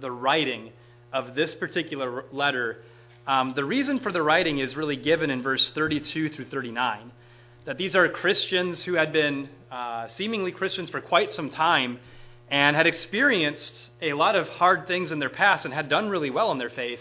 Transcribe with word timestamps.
the, 0.00 0.10
writing 0.10 0.70
of 1.12 1.34
this 1.34 1.54
particular 1.54 2.24
letter, 2.32 2.82
um, 3.26 3.52
the 3.54 3.64
reason 3.64 4.00
for 4.00 4.12
the 4.12 4.22
writing 4.22 4.58
is 4.58 4.76
really 4.76 4.96
given 4.96 5.30
in 5.30 5.42
verse 5.42 5.70
32 5.70 6.30
through 6.30 6.46
39. 6.46 7.12
That 7.64 7.76
these 7.76 7.94
are 7.94 8.08
Christians 8.08 8.82
who 8.84 8.94
had 8.94 9.12
been 9.12 9.48
uh, 9.70 10.08
seemingly 10.08 10.52
Christians 10.52 10.90
for 10.90 11.00
quite 11.00 11.32
some 11.32 11.50
time 11.50 11.98
and 12.50 12.74
had 12.74 12.86
experienced 12.86 13.88
a 14.00 14.14
lot 14.14 14.34
of 14.34 14.48
hard 14.48 14.86
things 14.86 15.12
in 15.12 15.18
their 15.18 15.28
past 15.28 15.64
and 15.64 15.74
had 15.74 15.88
done 15.88 16.08
really 16.08 16.30
well 16.30 16.50
in 16.52 16.58
their 16.58 16.70
faith, 16.70 17.00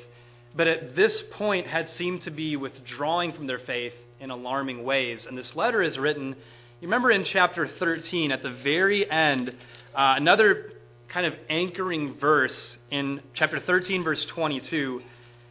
but 0.55 0.67
at 0.67 0.95
this 0.95 1.23
point 1.31 1.67
had 1.67 1.87
seemed 1.89 2.21
to 2.23 2.31
be 2.31 2.57
withdrawing 2.57 3.31
from 3.31 3.47
their 3.47 3.59
faith 3.59 3.93
in 4.19 4.29
alarming 4.29 4.83
ways. 4.83 5.25
And 5.25 5.37
this 5.37 5.55
letter 5.55 5.81
is 5.81 5.97
written, 5.97 6.35
you 6.81 6.87
remember 6.87 7.11
in 7.11 7.23
chapter 7.23 7.67
13, 7.67 8.31
at 8.31 8.41
the 8.41 8.51
very 8.51 9.09
end, 9.09 9.49
uh, 9.95 10.15
another 10.17 10.71
kind 11.09 11.25
of 11.25 11.35
anchoring 11.49 12.15
verse 12.15 12.77
in 12.91 13.21
chapter 13.33 13.59
13, 13.59 14.03
verse 14.03 14.25
22, 14.25 15.01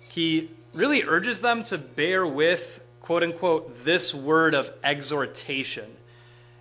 he 0.08 0.50
really 0.74 1.02
urges 1.02 1.38
them 1.38 1.64
to 1.64 1.78
bear 1.78 2.26
with, 2.26 2.60
quote 3.00 3.22
unquote, 3.22 3.84
this 3.84 4.12
word 4.12 4.54
of 4.54 4.66
exhortation. 4.84 5.90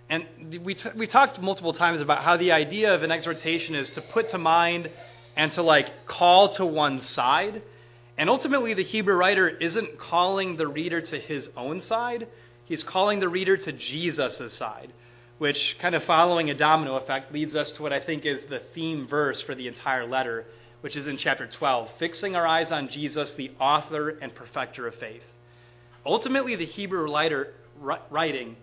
And 0.08 0.24
we, 0.64 0.74
t- 0.74 0.90
we 0.94 1.06
talked 1.06 1.40
multiple 1.40 1.72
times 1.72 2.00
about 2.00 2.22
how 2.22 2.36
the 2.36 2.52
idea 2.52 2.94
of 2.94 3.02
an 3.02 3.10
exhortation 3.10 3.74
is 3.74 3.90
to 3.90 4.00
put 4.00 4.30
to 4.30 4.38
mind 4.38 4.90
and 5.36 5.52
to 5.52 5.62
like 5.62 6.06
call 6.06 6.50
to 6.54 6.64
one 6.64 7.02
side. 7.02 7.62
And 8.16 8.30
ultimately, 8.30 8.72
the 8.72 8.84
Hebrew 8.84 9.14
writer 9.14 9.48
isn't 9.48 9.98
calling 9.98 10.56
the 10.56 10.66
reader 10.66 11.00
to 11.00 11.18
his 11.18 11.50
own 11.56 11.80
side, 11.80 12.28
he's 12.64 12.82
calling 12.82 13.20
the 13.20 13.28
reader 13.28 13.56
to 13.56 13.72
Jesus' 13.72 14.52
side, 14.54 14.92
which, 15.38 15.76
kind 15.78 15.94
of 15.94 16.04
following 16.04 16.50
a 16.50 16.54
domino 16.54 16.96
effect, 16.96 17.32
leads 17.32 17.54
us 17.54 17.70
to 17.72 17.82
what 17.82 17.92
I 17.92 18.00
think 18.00 18.24
is 18.24 18.44
the 18.44 18.62
theme 18.74 19.06
verse 19.06 19.40
for 19.40 19.54
the 19.54 19.68
entire 19.68 20.06
letter, 20.06 20.46
which 20.80 20.96
is 20.96 21.06
in 21.06 21.16
chapter 21.16 21.46
12, 21.46 21.90
fixing 21.98 22.36
our 22.36 22.46
eyes 22.46 22.72
on 22.72 22.88
Jesus, 22.88 23.32
the 23.32 23.50
author 23.60 24.10
and 24.10 24.34
perfecter 24.34 24.86
of 24.86 24.94
faith. 24.94 25.24
Ultimately, 26.04 26.56
the 26.56 26.66
Hebrew 26.66 27.12
writer 27.12 27.54
writing 28.10 28.56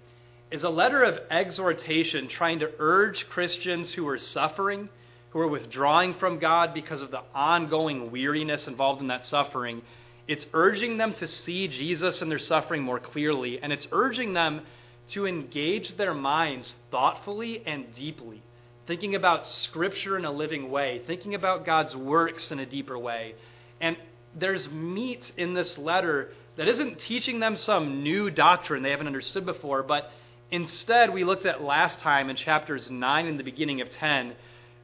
is 0.52 0.64
a 0.64 0.70
letter 0.70 1.04
of 1.04 1.20
exhortation 1.30 2.28
trying 2.28 2.60
to 2.60 2.72
urge 2.80 3.28
Christians 3.30 3.92
who 3.92 4.08
are 4.08 4.18
suffering 4.18 4.90
who 5.34 5.40
are 5.40 5.48
withdrawing 5.48 6.14
from 6.14 6.38
God 6.38 6.76
because 6.76 7.02
of 7.02 7.10
the 7.10 7.24
ongoing 7.34 8.12
weariness 8.12 8.68
involved 8.68 9.02
in 9.02 9.08
that 9.08 9.26
suffering. 9.26 9.82
It's 10.28 10.46
urging 10.54 10.98
them 10.98 11.14
to 11.14 11.26
see 11.26 11.68
Jesus 11.68 12.22
in 12.22 12.30
their 12.30 12.38
suffering 12.38 12.84
more 12.84 13.00
clearly, 13.00 13.60
and 13.62 13.74
it's 13.74 13.88
urging 13.92 14.34
them 14.34 14.62
to 15.10 15.28
engage 15.28 15.98
their 15.98 16.14
minds 16.14 16.76
thoughtfully 16.92 17.64
and 17.66 17.94
deeply, 17.94 18.42
thinking 18.88 19.16
about 19.16 19.46
Scripture 19.46 20.18
in 20.18 20.26
a 20.26 20.32
living 20.32 20.72
way, 20.72 21.02
thinking 21.06 21.36
about 21.36 21.66
God's 21.66 21.96
works 21.96 22.52
in 22.52 22.60
a 22.60 22.66
deeper 22.66 22.98
way. 22.98 23.36
And 23.82 23.98
there's 24.36 24.70
meat 24.70 25.32
in 25.38 25.54
this 25.54 25.78
letter 25.78 26.32
that 26.56 26.68
isn't 26.68 27.00
teaching 27.00 27.40
them 27.40 27.56
some 27.56 28.04
new 28.04 28.30
doctrine 28.30 28.84
they 28.84 28.92
haven't 28.92 29.08
understood 29.08 29.46
before, 29.46 29.84
but 29.84 30.12
instead, 30.52 31.14
we 31.14 31.24
looked 31.24 31.46
at 31.46 31.62
last 31.62 32.00
time 32.00 32.30
in 32.30 32.36
chapters 32.36 32.90
9 32.90 33.28
and 33.28 33.40
the 33.40 33.44
beginning 33.44 33.82
of 33.82 33.90
10 33.90 34.36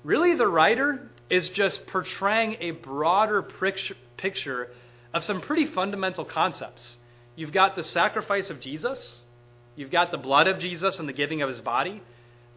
Really, 0.03 0.33
the 0.35 0.47
writer 0.47 1.09
is 1.29 1.49
just 1.49 1.85
portraying 1.87 2.57
a 2.61 2.71
broader 2.71 3.41
picture 4.17 4.67
of 5.13 5.23
some 5.23 5.41
pretty 5.41 5.65
fundamental 5.65 6.23
concepts. 6.23 6.97
You've 7.35 7.51
got 7.51 7.75
the 7.75 7.83
sacrifice 7.83 8.49
of 8.49 8.61
Jesus, 8.61 9.21
you've 9.79 9.89
got 9.89 10.11
the 10.11 10.17
blood 10.17 10.47
of 10.47 10.59
Jesus 10.59 10.99
and 10.99 11.07
the 11.07 11.13
giving 11.13 11.41
of 11.41 11.47
his 11.47 11.61
body. 11.61 12.01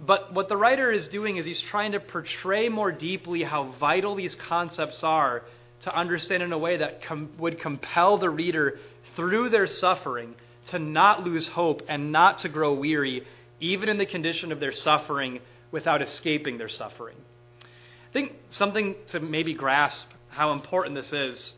But 0.05 0.35
what 0.35 0.49
the 0.49 0.57
writer 0.57 0.91
is 0.91 1.07
doing 1.07 1.37
is 1.37 1.47
he's 1.47 1.61
trying 1.61 1.93
to 1.93 2.01
portray 2.01 2.69
more 2.69 2.91
deeply 2.91 3.45
how 3.45 3.75
vital 3.79 4.17
these 4.17 4.35
concepts 4.35 5.05
are 5.05 5.45
to 5.83 5.97
understand 5.97 6.43
in 6.43 6.53
a 6.53 6.59
way 6.59 6.79
that 6.79 7.05
com- 7.05 7.31
would 7.39 7.61
compel 7.61 8.19
the 8.19 8.29
reader 8.29 8.81
through 9.15 9.51
their 9.51 9.69
suffering 9.69 10.35
to 10.71 10.81
not 10.81 11.23
lose 11.23 11.47
hope 11.47 11.83
and 11.89 12.11
not 12.11 12.39
to 12.39 12.49
grow 12.49 12.75
weary, 12.75 13.25
even 13.61 13.89
in 13.89 13.99
the 13.99 14.07
condition 14.07 14.51
of 14.51 14.59
their 14.59 14.73
suffering, 14.73 15.39
without 15.71 16.03
escaping 16.03 16.59
their 16.59 16.69
suffering. 16.69 17.17
I 17.63 18.13
think 18.13 18.33
something 18.51 18.97
to 19.09 19.21
maybe 19.21 19.55
grasp 19.55 20.09
how 20.29 20.53
important 20.53 20.97
this 20.97 21.13
is 21.13 21.55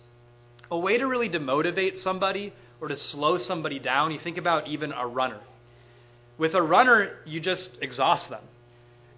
a 0.71 0.79
way 0.79 0.99
to 0.99 1.07
really 1.07 1.31
demotivate 1.31 2.01
somebody 2.01 2.53
or 2.83 2.89
to 2.89 2.97
slow 2.97 3.39
somebody 3.39 3.79
down, 3.79 4.13
you 4.13 4.19
think 4.19 4.37
about 4.37 4.69
even 4.69 4.93
a 4.93 5.07
runner. 5.07 5.41
With 6.37 6.55
a 6.55 6.63
runner, 6.63 7.19
you 7.25 7.41
just 7.41 7.71
exhaust 7.81 8.29
them. 8.29 8.43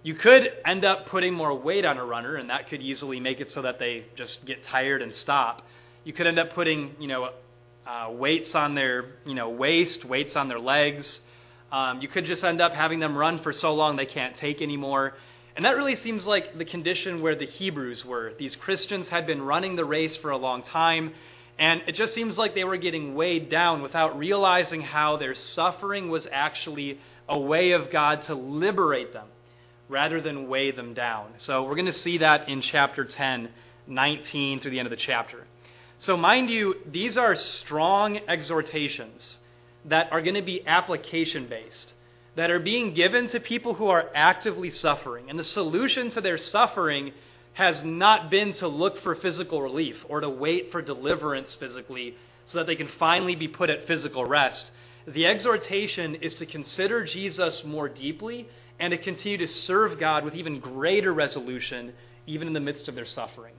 You 0.03 0.13
could 0.13 0.51
end 0.65 0.85
up 0.85 1.07
putting 1.07 1.33
more 1.33 1.53
weight 1.53 1.83
on 1.83 1.97
a 1.97 2.05
runner, 2.05 2.35
and 2.35 2.49
that 2.49 2.67
could 2.69 2.81
easily 2.81 3.19
make 3.19 3.41
it 3.41 3.51
so 3.51 3.63
that 3.63 3.79
they 3.79 4.05
just 4.15 4.45
get 4.45 4.63
tired 4.63 5.01
and 5.01 5.13
stop. 5.13 5.63
You 6.03 6.13
could 6.13 6.27
end 6.27 6.39
up 6.39 6.53
putting, 6.53 6.95
you 6.99 7.07
know, 7.07 7.31
uh, 7.85 8.11
weights 8.11 8.53
on 8.53 8.75
their, 8.75 9.05
you 9.25 9.33
know, 9.33 9.49
waist, 9.49 10.05
weights 10.05 10.35
on 10.35 10.47
their 10.47 10.59
legs. 10.59 11.21
Um, 11.71 12.01
you 12.01 12.07
could 12.07 12.25
just 12.25 12.43
end 12.43 12.61
up 12.61 12.73
having 12.73 12.99
them 12.99 13.17
run 13.17 13.39
for 13.39 13.51
so 13.51 13.73
long 13.73 13.95
they 13.95 14.05
can't 14.05 14.35
take 14.35 14.61
anymore. 14.61 15.15
And 15.55 15.65
that 15.65 15.75
really 15.75 15.95
seems 15.95 16.27
like 16.27 16.57
the 16.57 16.65
condition 16.65 17.21
where 17.21 17.35
the 17.35 17.45
Hebrews 17.45 18.05
were. 18.05 18.33
These 18.37 18.55
Christians 18.55 19.09
had 19.09 19.25
been 19.25 19.41
running 19.41 19.75
the 19.75 19.85
race 19.85 20.15
for 20.15 20.29
a 20.29 20.37
long 20.37 20.61
time, 20.61 21.13
and 21.59 21.81
it 21.87 21.93
just 21.93 22.13
seems 22.13 22.37
like 22.37 22.53
they 22.53 22.63
were 22.63 22.77
getting 22.77 23.15
weighed 23.15 23.49
down 23.49 23.81
without 23.81 24.17
realizing 24.17 24.81
how 24.81 25.17
their 25.17 25.33
suffering 25.33 26.09
was 26.09 26.27
actually 26.31 26.99
a 27.27 27.39
way 27.39 27.71
of 27.71 27.89
God 27.89 28.23
to 28.23 28.35
liberate 28.35 29.13
them 29.13 29.27
rather 29.89 30.21
than 30.21 30.47
weigh 30.47 30.71
them 30.71 30.93
down. 30.93 31.33
So 31.37 31.63
we're 31.63 31.75
going 31.75 31.85
to 31.85 31.93
see 31.93 32.19
that 32.19 32.47
in 32.47 32.61
chapter 32.61 33.05
10, 33.05 33.49
19 33.87 34.59
through 34.59 34.71
the 34.71 34.79
end 34.79 34.85
of 34.85 34.91
the 34.91 34.97
chapter. 34.97 35.45
So, 35.99 36.15
mind 36.15 36.51
you, 36.51 36.75
these 36.85 37.17
are 37.17 37.35
strong 37.35 38.19
exhortations 38.27 39.39
that 39.85 40.11
are 40.11 40.21
going 40.21 40.35
to 40.35 40.43
be 40.43 40.65
application 40.67 41.47
based 41.47 41.95
that 42.35 42.51
are 42.51 42.59
being 42.59 42.93
given 42.93 43.27
to 43.27 43.39
people 43.39 43.73
who 43.73 43.87
are 43.87 44.11
actively 44.13 44.69
suffering. 44.69 45.27
And 45.27 45.39
the 45.39 45.43
solution 45.43 46.11
to 46.11 46.21
their 46.21 46.37
suffering 46.37 47.13
has 47.57 47.83
not 47.83 48.29
been 48.29 48.53
to 48.53 48.67
look 48.67 49.01
for 49.01 49.15
physical 49.15 49.59
relief 49.63 49.95
or 50.07 50.19
to 50.19 50.29
wait 50.29 50.71
for 50.71 50.79
deliverance 50.79 51.55
physically 51.55 52.15
so 52.45 52.59
that 52.59 52.67
they 52.67 52.75
can 52.75 52.87
finally 52.99 53.35
be 53.35 53.47
put 53.47 53.71
at 53.71 53.87
physical 53.87 54.23
rest. 54.23 54.69
The 55.07 55.25
exhortation 55.25 56.13
is 56.15 56.35
to 56.35 56.45
consider 56.45 57.03
Jesus 57.03 57.63
more 57.63 57.89
deeply 57.89 58.47
and 58.79 58.91
to 58.91 58.97
continue 58.99 59.39
to 59.39 59.47
serve 59.47 59.99
God 59.99 60.23
with 60.23 60.35
even 60.35 60.59
greater 60.59 61.11
resolution, 61.11 61.93
even 62.27 62.45
in 62.45 62.53
the 62.53 62.59
midst 62.59 62.89
of 62.89 62.93
their 62.93 63.07
suffering. 63.07 63.55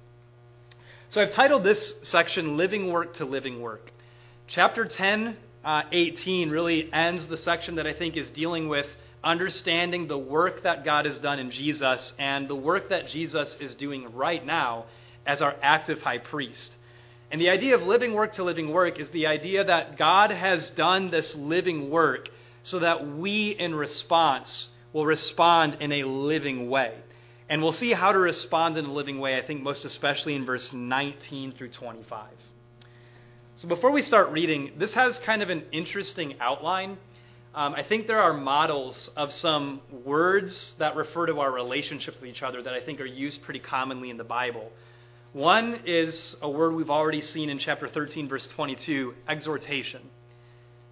So 1.09 1.21
I've 1.21 1.33
titled 1.33 1.65
this 1.65 1.95
section 2.05 2.57
Living 2.57 2.93
Work 2.93 3.15
to 3.15 3.25
Living 3.25 3.61
Work. 3.61 3.91
Chapter 4.47 4.85
10 4.85 5.37
uh, 5.65 5.83
18 5.91 6.51
really 6.51 6.89
ends 6.93 7.27
the 7.27 7.37
section 7.37 7.75
that 7.75 7.87
I 7.89 7.95
think 7.95 8.17
is 8.17 8.29
dealing 8.29 8.69
with 8.69 8.87
understanding 9.23 10.07
the 10.07 10.19
work 10.19 10.63
that 10.63 10.85
God 10.85 11.05
has 11.05 11.19
done 11.19 11.39
in 11.39 11.51
Jesus 11.51 12.13
and 12.19 12.49
the 12.49 12.55
work 12.55 12.91
that 12.91 13.09
Jesus 13.09 13.57
is 13.61 13.75
doing 13.75 14.15
right 14.15 14.45
now 14.45 14.87
as 15.27 15.43
our 15.43 15.55
active 15.63 16.01
high 16.03 16.19
priest. 16.19 16.77
And 17.31 17.41
the 17.41 17.51
idea 17.51 17.75
of 17.75 17.83
living 17.83 18.15
work 18.15 18.35
to 18.35 18.45
living 18.45 18.73
work 18.73 18.99
is 18.99 19.09
the 19.11 19.27
idea 19.27 19.65
that 19.65 19.99
God 19.99 20.31
has 20.31 20.71
done 20.71 21.11
this 21.11 21.35
living 21.35 21.91
work 21.91 22.29
so 22.63 22.79
that 22.79 23.07
we, 23.07 23.51
in 23.51 23.75
response, 23.75 24.69
will 24.93 25.07
respond 25.07 25.77
in 25.81 25.93
a 25.93 26.05
living 26.05 26.71
way. 26.71 26.95
And 27.51 27.63
we'll 27.63 27.73
see 27.73 27.93
how 27.93 28.13
to 28.13 28.19
respond 28.19 28.77
in 28.77 28.87
a 28.87 28.93
living 28.93 29.19
way, 29.19 29.37
I 29.37 29.43
think, 29.43 29.63
most 29.63 29.85
especially 29.85 30.35
in 30.35 30.45
verse 30.45 30.73
19 30.73 31.53
through 31.53 31.71
25. 31.71 32.29
So 33.57 33.69
before 33.69 33.91
we 33.91 34.03
start 34.03 34.31
reading, 34.31 34.73
this 34.79 34.95
has 34.95 35.19
kind 35.19 35.43
of 35.43 35.51
an 35.51 35.65
interesting 35.73 36.37
outline. 36.41 36.99
Um, 37.59 37.75
I 37.75 37.83
think 37.83 38.07
there 38.07 38.21
are 38.21 38.33
models 38.33 39.11
of 39.17 39.33
some 39.33 39.81
words 40.05 40.77
that 40.79 40.95
refer 40.95 41.27
to 41.27 41.41
our 41.41 41.51
relationships 41.51 42.17
with 42.21 42.31
each 42.31 42.45
other 42.45 42.63
that 42.63 42.73
I 42.73 42.81
think 42.81 43.01
are 43.01 43.05
used 43.05 43.43
pretty 43.43 43.59
commonly 43.59 44.11
in 44.11 44.17
the 44.17 44.23
Bible. 44.23 44.71
One 45.33 45.81
is 45.85 46.37
a 46.41 46.49
word 46.49 46.77
we've 46.77 46.89
already 46.89 47.21
seen 47.21 47.51
in 47.51 47.59
chapter 47.59 47.89
13, 47.89 48.29
verse 48.29 48.47
22 48.47 49.13
exhortation. 49.29 50.03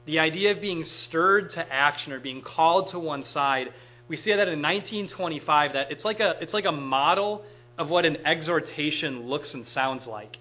The 0.06 0.18
idea 0.18 0.50
of 0.50 0.60
being 0.60 0.82
stirred 0.82 1.50
to 1.50 1.72
action 1.72 2.12
or 2.12 2.18
being 2.18 2.42
called 2.42 2.88
to 2.88 2.98
one 2.98 3.22
side. 3.22 3.72
We 4.08 4.16
see 4.16 4.32
that 4.32 4.48
in 4.48 4.60
1925, 4.60 5.74
that 5.74 5.92
it's 5.92 6.04
like 6.04 6.18
a, 6.18 6.34
it's 6.40 6.52
like 6.52 6.64
a 6.64 6.72
model 6.72 7.44
of 7.78 7.90
what 7.90 8.04
an 8.04 8.26
exhortation 8.26 9.28
looks 9.28 9.54
and 9.54 9.68
sounds 9.68 10.08
like. 10.08 10.36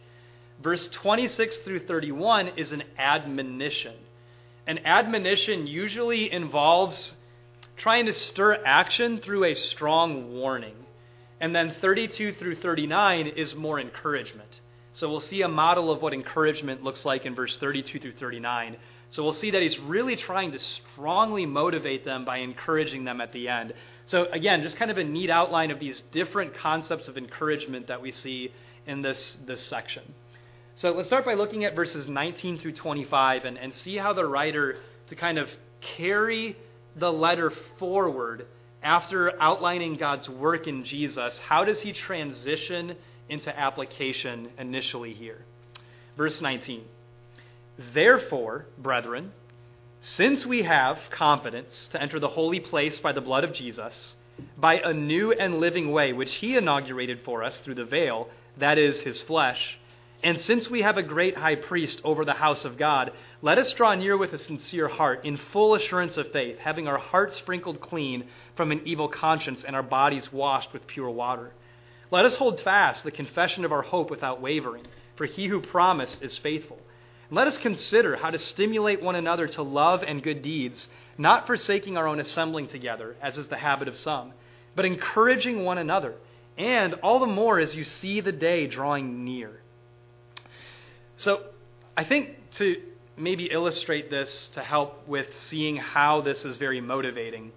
Verse 0.59 0.87
26 0.87 1.59
through 1.59 1.85
31 1.85 2.47
is 2.57 2.71
an 2.71 2.81
admonition. 2.97 3.93
An 4.67 4.79
admonition 4.85 5.67
usually 5.67 6.31
involves 6.31 7.13
trying 7.77 8.05
to 8.05 8.13
stir 8.13 8.63
action 8.65 9.19
through 9.19 9.45
a 9.45 9.53
strong 9.53 10.33
warning. 10.33 10.75
And 11.39 11.55
then 11.55 11.75
32 11.81 12.33
through 12.33 12.55
39 12.55 13.27
is 13.27 13.53
more 13.53 13.79
encouragement. 13.79 14.59
So 14.93 15.09
we'll 15.09 15.19
see 15.19 15.41
a 15.41 15.47
model 15.47 15.91
of 15.91 16.01
what 16.01 16.13
encouragement 16.13 16.83
looks 16.83 17.03
like 17.03 17.25
in 17.25 17.35
verse 17.35 17.57
32 17.57 17.99
through 17.99 18.13
39. 18.13 18.77
So 19.09 19.23
we'll 19.23 19.33
see 19.33 19.51
that 19.51 19.61
he's 19.61 19.77
really 19.77 20.15
trying 20.15 20.53
to 20.53 20.59
strongly 20.59 21.45
motivate 21.45 22.05
them 22.05 22.25
by 22.25 22.37
encouraging 22.37 23.03
them 23.03 23.21
at 23.21 23.33
the 23.33 23.49
end. 23.49 23.73
So 24.07 24.25
again, 24.31 24.61
just 24.61 24.77
kind 24.77 24.89
of 24.89 24.97
a 24.97 25.03
neat 25.03 25.29
outline 25.29 25.71
of 25.71 25.79
these 25.79 26.01
different 26.11 26.55
concepts 26.55 27.07
of 27.07 27.17
encouragement 27.17 27.87
that 27.87 28.01
we 28.01 28.11
see 28.11 28.51
in 28.87 29.01
this, 29.01 29.37
this 29.45 29.61
section. 29.61 30.03
So 30.77 30.91
let's 30.91 31.07
start 31.07 31.23
by 31.23 31.35
looking 31.35 31.63
at 31.63 31.73
verses 31.73 32.09
19 32.09 32.57
through 32.57 32.73
25 32.73 33.45
and, 33.45 33.57
and 33.57 33.73
see 33.73 33.95
how 33.95 34.11
the 34.11 34.25
writer, 34.25 34.75
to 35.07 35.15
kind 35.15 35.37
of 35.37 35.47
carry 35.79 36.57
the 36.97 37.09
letter 37.09 37.49
forward 37.79 38.45
after 38.83 39.41
outlining 39.41 39.95
God's 39.95 40.27
work 40.27 40.67
in 40.67 40.83
Jesus, 40.83 41.39
how 41.39 41.63
does 41.63 41.79
he 41.79 41.93
transition 41.93 42.97
into 43.29 43.57
application 43.57 44.49
initially 44.59 45.13
here? 45.13 45.45
Verse 46.17 46.41
19. 46.41 46.83
Therefore, 47.93 48.65
brethren, 48.77 49.31
since 50.01 50.45
we 50.45 50.63
have 50.63 50.99
confidence 51.09 51.87
to 51.93 52.01
enter 52.01 52.19
the 52.19 52.27
holy 52.27 52.59
place 52.59 52.99
by 52.99 53.13
the 53.13 53.21
blood 53.21 53.45
of 53.45 53.53
Jesus, 53.53 54.17
by 54.57 54.81
a 54.83 54.93
new 54.93 55.31
and 55.31 55.61
living 55.61 55.93
way 55.93 56.11
which 56.11 56.33
he 56.33 56.57
inaugurated 56.57 57.21
for 57.21 57.43
us 57.45 57.61
through 57.61 57.75
the 57.75 57.85
veil, 57.85 58.27
that 58.57 58.77
is, 58.77 58.99
his 58.99 59.21
flesh, 59.21 59.79
and 60.25 60.41
since 60.41 60.67
we 60.67 60.81
have 60.81 60.97
a 60.97 61.03
great 61.03 61.37
high 61.37 61.53
priest 61.53 62.01
over 62.03 62.25
the 62.25 62.33
house 62.33 62.65
of 62.65 62.79
God, 62.79 63.11
let 63.43 63.59
us 63.59 63.71
draw 63.73 63.93
near 63.93 64.17
with 64.17 64.33
a 64.33 64.39
sincere 64.39 64.87
heart, 64.87 65.23
in 65.23 65.37
full 65.37 65.75
assurance 65.75 66.17
of 66.17 66.31
faith, 66.31 66.57
having 66.57 66.87
our 66.87 66.97
hearts 66.97 67.35
sprinkled 67.37 67.79
clean 67.79 68.25
from 68.55 68.71
an 68.71 68.81
evil 68.85 69.07
conscience 69.07 69.63
and 69.63 69.75
our 69.75 69.83
bodies 69.83 70.33
washed 70.33 70.73
with 70.73 70.87
pure 70.87 71.11
water. 71.11 71.51
Let 72.09 72.25
us 72.25 72.37
hold 72.37 72.59
fast 72.59 73.03
the 73.03 73.11
confession 73.11 73.65
of 73.65 73.71
our 73.71 73.83
hope 73.83 74.09
without 74.09 74.41
wavering, 74.41 74.87
for 75.15 75.27
he 75.27 75.45
who 75.45 75.61
promised 75.61 76.23
is 76.23 76.39
faithful. 76.39 76.79
And 77.29 77.37
let 77.37 77.45
us 77.45 77.59
consider 77.59 78.15
how 78.15 78.31
to 78.31 78.39
stimulate 78.39 79.03
one 79.03 79.15
another 79.15 79.47
to 79.49 79.61
love 79.61 80.01
and 80.01 80.23
good 80.23 80.41
deeds, 80.41 80.87
not 81.19 81.45
forsaking 81.45 81.97
our 81.97 82.07
own 82.07 82.19
assembling 82.19 82.67
together, 82.67 83.15
as 83.21 83.37
is 83.37 83.45
the 83.45 83.57
habit 83.57 83.87
of 83.87 83.95
some, 83.95 84.33
but 84.75 84.85
encouraging 84.85 85.63
one 85.63 85.77
another, 85.77 86.15
and 86.57 86.95
all 86.95 87.19
the 87.19 87.27
more 87.27 87.59
as 87.59 87.75
you 87.75 87.83
see 87.83 88.21
the 88.21 88.31
day 88.31 88.65
drawing 88.65 89.23
near. 89.23 89.61
So, 91.17 91.43
I 91.95 92.03
think 92.03 92.51
to 92.57 92.81
maybe 93.17 93.45
illustrate 93.45 94.09
this 94.09 94.49
to 94.53 94.61
help 94.61 95.07
with 95.07 95.27
seeing 95.37 95.77
how 95.77 96.21
this 96.21 96.43
is 96.43 96.57
very 96.57 96.81
motivating. 96.81 97.51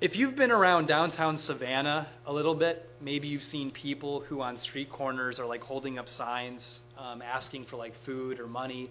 If 0.00 0.14
you've 0.14 0.36
been 0.36 0.50
around 0.52 0.86
downtown 0.86 1.38
Savannah 1.38 2.08
a 2.26 2.32
little 2.32 2.54
bit, 2.54 2.88
maybe 3.00 3.28
you've 3.28 3.42
seen 3.42 3.70
people 3.70 4.20
who 4.20 4.42
on 4.42 4.56
street 4.58 4.90
corners 4.90 5.40
are 5.40 5.46
like 5.46 5.62
holding 5.62 5.98
up 5.98 6.08
signs 6.08 6.80
um, 6.98 7.22
asking 7.22 7.64
for 7.64 7.76
like 7.76 7.94
food 8.04 8.38
or 8.38 8.46
money. 8.46 8.90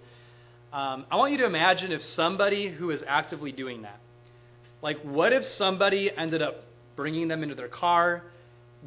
Um, 0.73 1.05
I 1.11 1.15
want 1.15 1.31
you 1.31 1.37
to 1.37 1.45
imagine 1.45 1.91
if 1.91 2.01
somebody 2.01 2.67
who 2.67 2.89
is 2.91 3.03
actively 3.07 3.51
doing 3.51 3.83
that, 3.83 3.99
like 4.81 4.99
what 5.01 5.31
if 5.31 5.45
somebody 5.45 6.11
ended 6.15 6.41
up 6.41 6.63
bringing 6.95 7.27
them 7.27 7.43
into 7.43 7.55
their 7.55 7.69
car, 7.69 8.23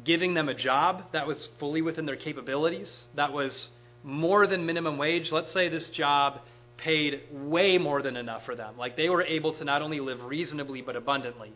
giving 0.03 0.33
them 0.33 0.49
a 0.49 0.53
job 0.53 1.05
that 1.13 1.25
was 1.25 1.47
fully 1.59 1.81
within 1.81 2.05
their 2.05 2.17
capabilities, 2.17 3.05
that 3.15 3.33
was 3.33 3.69
more 4.03 4.47
than 4.47 4.65
minimum 4.65 4.97
wage? 4.97 5.31
Let's 5.31 5.51
say 5.51 5.69
this 5.69 5.89
job 5.89 6.41
paid 6.77 7.21
way 7.31 7.77
more 7.77 8.01
than 8.01 8.17
enough 8.17 8.45
for 8.45 8.55
them. 8.55 8.77
Like 8.77 8.97
they 8.97 9.09
were 9.09 9.23
able 9.23 9.53
to 9.53 9.63
not 9.63 9.81
only 9.81 9.99
live 9.99 10.23
reasonably 10.23 10.81
but 10.81 10.95
abundantly 10.95 11.53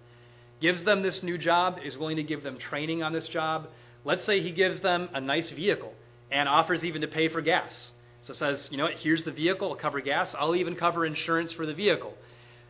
gives 0.60 0.84
them 0.84 1.02
this 1.02 1.24
new 1.24 1.38
job, 1.38 1.80
is 1.84 1.98
willing 1.98 2.16
to 2.18 2.24
give 2.24 2.44
them 2.44 2.58
training 2.58 3.04
on 3.04 3.14
this 3.14 3.28
job. 3.28 3.68
Let's 4.04 4.26
say 4.26 4.42
he 4.42 4.52
gives 4.52 4.80
them 4.80 5.10
a 5.14 5.22
nice 5.22 5.52
vehicle 5.52 5.94
and 6.32 6.48
offers 6.48 6.86
even 6.86 7.02
to 7.02 7.08
pay 7.08 7.28
for 7.28 7.42
gas. 7.42 7.92
So 8.22 8.34
says, 8.34 8.70
you 8.72 8.78
know 8.78 8.86
what, 8.86 8.96
here's 8.96 9.24
the 9.24 9.32
vehicle, 9.32 9.70
I'll 9.70 9.76
cover 9.76 10.02
gas, 10.02 10.34
I'll 10.38 10.56
even 10.56 10.76
cover 10.76 11.06
insurance 11.06 11.52
for 11.52 11.66
the 11.66 11.74
vehicle. 11.74 12.14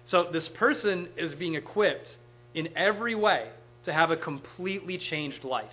So 0.06 0.30
this 0.32 0.50
person 0.50 1.08
is 1.16 1.34
being 1.34 1.56
equipped 1.56 2.18
in 2.54 2.70
every 2.76 3.16
way 3.16 3.50
to 3.84 3.94
have 3.94 4.12
a 4.12 4.18
completely 4.18 4.98
changed 4.98 5.44
life. 5.44 5.72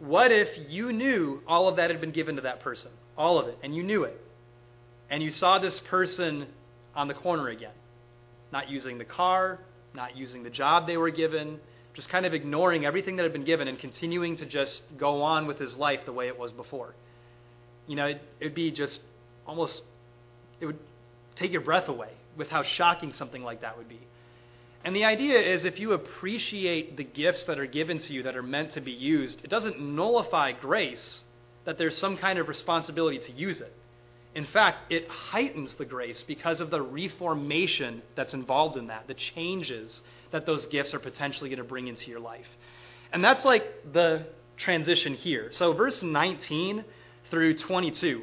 What 0.00 0.32
if 0.32 0.48
you 0.68 0.92
knew 0.92 1.42
all 1.46 1.68
of 1.68 1.76
that 1.76 1.90
had 1.90 2.00
been 2.00 2.10
given 2.10 2.36
to 2.36 2.42
that 2.42 2.60
person? 2.60 2.90
All 3.16 3.38
of 3.38 3.48
it, 3.48 3.58
and 3.62 3.74
you 3.74 3.82
knew 3.82 4.04
it. 4.04 4.18
And 5.10 5.22
you 5.22 5.30
saw 5.30 5.58
this 5.58 5.78
person 5.80 6.46
on 6.94 7.06
the 7.06 7.14
corner 7.14 7.48
again, 7.48 7.74
not 8.52 8.70
using 8.70 8.98
the 8.98 9.04
car, 9.04 9.58
not 9.94 10.16
using 10.16 10.42
the 10.42 10.50
job 10.50 10.86
they 10.86 10.96
were 10.96 11.10
given, 11.10 11.60
just 11.94 12.08
kind 12.08 12.24
of 12.24 12.32
ignoring 12.32 12.86
everything 12.86 13.16
that 13.16 13.24
had 13.24 13.32
been 13.32 13.44
given 13.44 13.68
and 13.68 13.78
continuing 13.78 14.36
to 14.36 14.46
just 14.46 14.80
go 14.96 15.22
on 15.22 15.46
with 15.46 15.58
his 15.58 15.76
life 15.76 16.00
the 16.06 16.12
way 16.12 16.28
it 16.28 16.38
was 16.38 16.50
before. 16.50 16.94
You 17.86 17.96
know, 17.96 18.06
it 18.06 18.20
would 18.40 18.54
be 18.54 18.70
just 18.70 19.02
almost, 19.46 19.82
it 20.60 20.66
would 20.66 20.78
take 21.36 21.52
your 21.52 21.62
breath 21.62 21.88
away 21.88 22.10
with 22.36 22.48
how 22.48 22.62
shocking 22.62 23.12
something 23.12 23.42
like 23.42 23.60
that 23.62 23.76
would 23.76 23.88
be. 23.88 24.00
And 24.84 24.96
the 24.96 25.04
idea 25.04 25.38
is 25.38 25.64
if 25.64 25.78
you 25.78 25.92
appreciate 25.92 26.96
the 26.96 27.04
gifts 27.04 27.44
that 27.44 27.58
are 27.58 27.66
given 27.66 27.98
to 27.98 28.12
you 28.12 28.22
that 28.22 28.36
are 28.36 28.42
meant 28.42 28.72
to 28.72 28.80
be 28.80 28.92
used, 28.92 29.44
it 29.44 29.50
doesn't 29.50 29.80
nullify 29.80 30.52
grace 30.52 31.22
that 31.64 31.76
there's 31.76 31.96
some 31.96 32.16
kind 32.16 32.38
of 32.38 32.48
responsibility 32.48 33.18
to 33.18 33.32
use 33.32 33.60
it. 33.60 33.74
In 34.34 34.46
fact, 34.46 34.90
it 34.92 35.08
heightens 35.08 35.74
the 35.74 35.84
grace 35.84 36.22
because 36.22 36.60
of 36.60 36.70
the 36.70 36.80
reformation 36.80 38.00
that's 38.14 38.32
involved 38.32 38.76
in 38.76 38.86
that, 38.86 39.06
the 39.06 39.14
changes 39.14 40.02
that 40.30 40.46
those 40.46 40.66
gifts 40.66 40.94
are 40.94 41.00
potentially 41.00 41.50
going 41.50 41.58
to 41.58 41.64
bring 41.64 41.88
into 41.88 42.08
your 42.10 42.20
life. 42.20 42.46
And 43.12 43.22
that's 43.22 43.44
like 43.44 43.92
the 43.92 44.26
transition 44.56 45.14
here. 45.14 45.48
So, 45.52 45.72
verse 45.72 46.02
19 46.02 46.84
through 47.30 47.58
22 47.58 48.22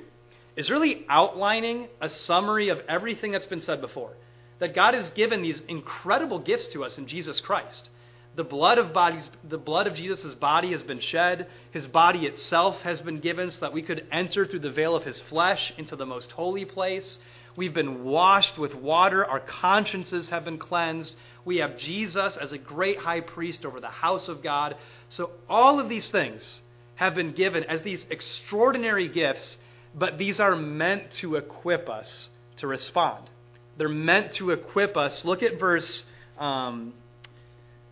is 0.56 0.70
really 0.72 1.06
outlining 1.10 1.88
a 2.02 2.10
summary 2.10 2.70
of 2.70 2.80
everything 2.88 3.32
that's 3.32 3.46
been 3.46 3.62
said 3.62 3.82
before. 3.82 4.14
That 4.60 4.76
God 4.76 4.94
has 4.94 5.10
given 5.10 5.42
these 5.42 5.62
incredible 5.68 6.40
gifts 6.40 6.68
to 6.68 6.84
us 6.84 6.98
in 6.98 7.08
Jesus 7.08 7.40
Christ. 7.40 7.90
The 8.36 8.44
blood 8.44 8.78
of 8.78 8.94
bodies, 8.94 9.30
the 9.48 9.58
blood 9.58 9.88
of 9.88 9.96
Jesus' 9.96 10.36
body 10.36 10.72
has 10.72 10.84
been 10.84 11.00
shed. 11.00 11.48
His 11.72 11.88
body 11.88 12.26
itself 12.28 12.82
has 12.82 13.02
been 13.02 13.20
given 13.20 13.50
so 13.50 13.62
that 13.62 13.74
we 13.74 13.82
could 13.82 14.06
enter 14.12 14.46
through 14.46 14.60
the 14.60 14.70
veil 14.70 14.96
of 14.96 15.04
his 15.04 15.20
flesh 15.20 15.74
into 15.78 15.96
the 15.96 16.06
most 16.06 16.32
holy 16.32 16.66
place. 16.66 17.18
We've 17.56 17.74
been 17.74 18.04
washed 18.04 18.60
with 18.60 18.76
water. 18.76 19.26
Our 19.26 19.40
consciences 19.40 20.30
have 20.30 20.46
been 20.46 20.60
cleansed. 20.60 21.16
We 21.46 21.58
have 21.58 21.78
Jesus 21.80 22.38
as 22.38 22.52
a 22.52 22.60
great 22.60 23.00
high 23.00 23.22
priest 23.22 23.66
over 23.66 23.80
the 23.80 23.88
house 23.88 24.28
of 24.28 24.44
God. 24.44 24.76
So 25.10 25.32
all 25.50 25.80
of 25.80 25.90
these 25.90 26.10
things 26.10 26.62
have 26.96 27.16
been 27.16 27.32
given 27.32 27.64
as 27.64 27.82
these 27.82 28.06
extraordinary 28.12 29.08
gifts, 29.08 29.58
but 29.96 30.20
these 30.20 30.40
are 30.40 30.56
meant 30.56 31.10
to 31.14 31.38
equip 31.38 31.90
us 31.90 32.30
to 32.58 32.68
respond. 32.68 33.30
They're 33.78 33.90
meant 33.90 34.34
to 34.34 34.52
equip 34.52 34.98
us. 34.98 35.24
Look 35.24 35.44
at 35.44 35.60
verse. 35.60 36.04
Um, 36.38 36.94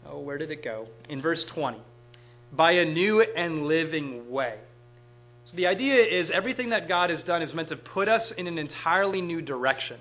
Oh, 0.07 0.19
where 0.19 0.37
did 0.37 0.51
it 0.51 0.63
go? 0.63 0.87
In 1.09 1.21
verse 1.21 1.43
20. 1.45 1.79
By 2.53 2.71
a 2.73 2.85
new 2.85 3.21
and 3.21 3.65
living 3.65 4.29
way. 4.29 4.59
So 5.45 5.57
the 5.57 5.67
idea 5.67 6.03
is 6.03 6.31
everything 6.31 6.69
that 6.69 6.87
God 6.87 7.09
has 7.09 7.23
done 7.23 7.41
is 7.41 7.53
meant 7.53 7.69
to 7.69 7.75
put 7.75 8.07
us 8.07 8.31
in 8.31 8.47
an 8.47 8.57
entirely 8.57 9.21
new 9.21 9.41
direction 9.41 9.99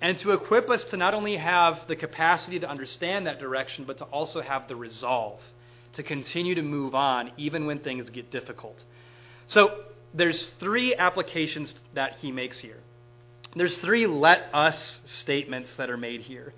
and 0.00 0.16
to 0.18 0.32
equip 0.32 0.70
us 0.70 0.84
to 0.84 0.96
not 0.96 1.12
only 1.12 1.36
have 1.36 1.86
the 1.86 1.96
capacity 1.96 2.58
to 2.60 2.68
understand 2.68 3.26
that 3.26 3.38
direction, 3.38 3.84
but 3.84 3.98
to 3.98 4.04
also 4.04 4.40
have 4.40 4.68
the 4.68 4.76
resolve 4.76 5.40
to 5.94 6.02
continue 6.02 6.54
to 6.54 6.62
move 6.62 6.94
on 6.94 7.32
even 7.36 7.66
when 7.66 7.80
things 7.80 8.08
get 8.08 8.30
difficult. 8.30 8.82
So 9.46 9.84
there's 10.14 10.50
three 10.60 10.94
applications 10.94 11.74
that 11.94 12.16
he 12.20 12.30
makes 12.30 12.58
here. 12.58 12.78
There's 13.56 13.76
three 13.78 14.06
let 14.06 14.48
us 14.54 15.00
statements 15.06 15.74
that 15.76 15.90
are 15.90 15.96
made 15.96 16.20
here. 16.20 16.54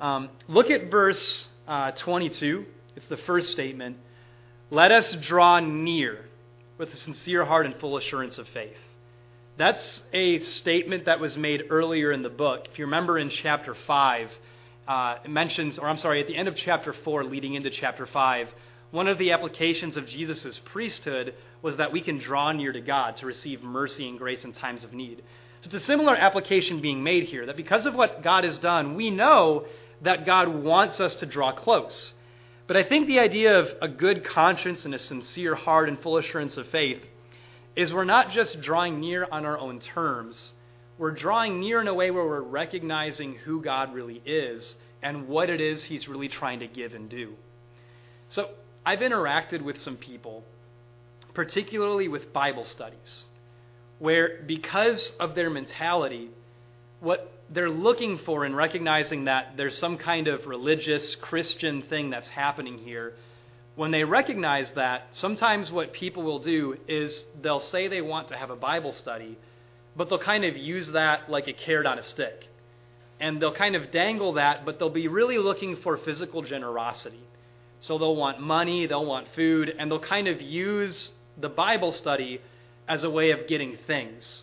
Um, 0.00 0.28
look 0.46 0.70
at 0.70 0.90
verse 0.90 1.46
uh, 1.66 1.90
22. 1.92 2.64
It's 2.94 3.06
the 3.06 3.16
first 3.16 3.50
statement. 3.50 3.96
Let 4.70 4.92
us 4.92 5.12
draw 5.14 5.58
near 5.58 6.24
with 6.78 6.92
a 6.92 6.96
sincere 6.96 7.44
heart 7.44 7.66
and 7.66 7.74
full 7.76 7.96
assurance 7.96 8.38
of 8.38 8.46
faith. 8.48 8.76
That's 9.56 10.02
a 10.12 10.38
statement 10.40 11.06
that 11.06 11.18
was 11.18 11.36
made 11.36 11.64
earlier 11.70 12.12
in 12.12 12.22
the 12.22 12.28
book. 12.28 12.68
If 12.70 12.78
you 12.78 12.84
remember 12.84 13.18
in 13.18 13.30
chapter 13.30 13.74
5, 13.74 14.30
uh, 14.86 15.16
it 15.24 15.30
mentions, 15.30 15.78
or 15.78 15.88
I'm 15.88 15.98
sorry, 15.98 16.20
at 16.20 16.28
the 16.28 16.36
end 16.36 16.46
of 16.46 16.54
chapter 16.54 16.92
4, 16.92 17.24
leading 17.24 17.54
into 17.54 17.68
chapter 17.68 18.06
5, 18.06 18.48
one 18.92 19.08
of 19.08 19.18
the 19.18 19.32
applications 19.32 19.96
of 19.96 20.06
Jesus' 20.06 20.60
priesthood 20.66 21.34
was 21.60 21.76
that 21.78 21.90
we 21.90 22.00
can 22.00 22.18
draw 22.18 22.52
near 22.52 22.72
to 22.72 22.80
God 22.80 23.16
to 23.16 23.26
receive 23.26 23.62
mercy 23.64 24.08
and 24.08 24.16
grace 24.16 24.44
in 24.44 24.52
times 24.52 24.84
of 24.84 24.92
need. 24.92 25.22
So 25.60 25.66
it's 25.66 25.74
a 25.74 25.80
similar 25.80 26.16
application 26.16 26.80
being 26.80 27.02
made 27.02 27.24
here 27.24 27.46
that 27.46 27.56
because 27.56 27.86
of 27.86 27.94
what 27.94 28.22
God 28.22 28.44
has 28.44 28.58
done, 28.58 28.94
we 28.94 29.10
know 29.10 29.66
that 30.02 30.24
God 30.24 30.48
wants 30.48 31.00
us 31.00 31.16
to 31.16 31.26
draw 31.26 31.52
close. 31.52 32.14
But 32.68 32.76
I 32.76 32.84
think 32.84 33.06
the 33.06 33.18
idea 33.18 33.58
of 33.58 33.68
a 33.80 33.88
good 33.88 34.24
conscience 34.24 34.84
and 34.84 34.94
a 34.94 34.98
sincere 34.98 35.54
heart 35.54 35.88
and 35.88 35.98
full 36.00 36.18
assurance 36.18 36.56
of 36.56 36.68
faith 36.68 37.02
is 37.74 37.92
we're 37.92 38.04
not 38.04 38.30
just 38.30 38.60
drawing 38.60 39.00
near 39.00 39.26
on 39.30 39.44
our 39.44 39.58
own 39.58 39.80
terms. 39.80 40.52
We're 40.98 41.12
drawing 41.12 41.60
near 41.60 41.80
in 41.80 41.88
a 41.88 41.94
way 41.94 42.10
where 42.10 42.24
we're 42.24 42.40
recognizing 42.40 43.34
who 43.36 43.62
God 43.62 43.94
really 43.94 44.20
is 44.26 44.76
and 45.02 45.28
what 45.28 45.48
it 45.48 45.60
is 45.60 45.82
He's 45.82 46.08
really 46.08 46.28
trying 46.28 46.60
to 46.60 46.66
give 46.66 46.94
and 46.94 47.08
do. 47.08 47.34
So 48.28 48.50
I've 48.84 48.98
interacted 48.98 49.62
with 49.62 49.80
some 49.80 49.96
people, 49.96 50.44
particularly 51.34 52.08
with 52.08 52.32
Bible 52.32 52.64
studies, 52.64 53.24
where 53.98 54.42
because 54.46 55.12
of 55.18 55.34
their 55.34 55.50
mentality, 55.50 56.30
what 57.00 57.32
they're 57.50 57.70
looking 57.70 58.18
for 58.18 58.44
in 58.44 58.54
recognizing 58.54 59.24
that 59.24 59.56
there's 59.56 59.76
some 59.78 59.96
kind 59.96 60.28
of 60.28 60.46
religious 60.46 61.14
Christian 61.16 61.82
thing 61.82 62.10
that's 62.10 62.28
happening 62.28 62.78
here. 62.78 63.14
when 63.78 63.92
they 63.92 64.02
recognize 64.02 64.68
that, 64.72 65.06
sometimes 65.12 65.70
what 65.70 65.92
people 65.92 66.24
will 66.24 66.40
do 66.40 66.76
is 66.88 67.24
they'll 67.40 67.60
say 67.60 67.86
they 67.86 68.00
want 68.00 68.26
to 68.26 68.36
have 68.36 68.50
a 68.50 68.56
Bible 68.56 68.90
study, 68.90 69.38
but 69.96 70.08
they'll 70.08 70.18
kind 70.18 70.44
of 70.44 70.56
use 70.56 70.88
that 70.88 71.30
like 71.30 71.46
a 71.46 71.52
carrot 71.52 71.86
on 71.86 71.96
a 71.96 72.02
stick. 72.02 72.48
And 73.20 73.40
they'll 73.40 73.54
kind 73.54 73.76
of 73.76 73.92
dangle 73.92 74.32
that, 74.32 74.64
but 74.64 74.80
they'll 74.80 74.90
be 74.90 75.06
really 75.06 75.38
looking 75.38 75.76
for 75.76 75.96
physical 75.96 76.42
generosity. 76.42 77.22
So 77.80 77.98
they'll 77.98 78.16
want 78.16 78.40
money, 78.40 78.86
they'll 78.86 79.06
want 79.06 79.28
food, 79.36 79.72
and 79.78 79.88
they'll 79.88 80.00
kind 80.00 80.26
of 80.26 80.42
use 80.42 81.12
the 81.36 81.48
Bible 81.48 81.92
study 81.92 82.40
as 82.88 83.04
a 83.04 83.10
way 83.10 83.30
of 83.30 83.46
getting 83.46 83.76
things. 83.86 84.42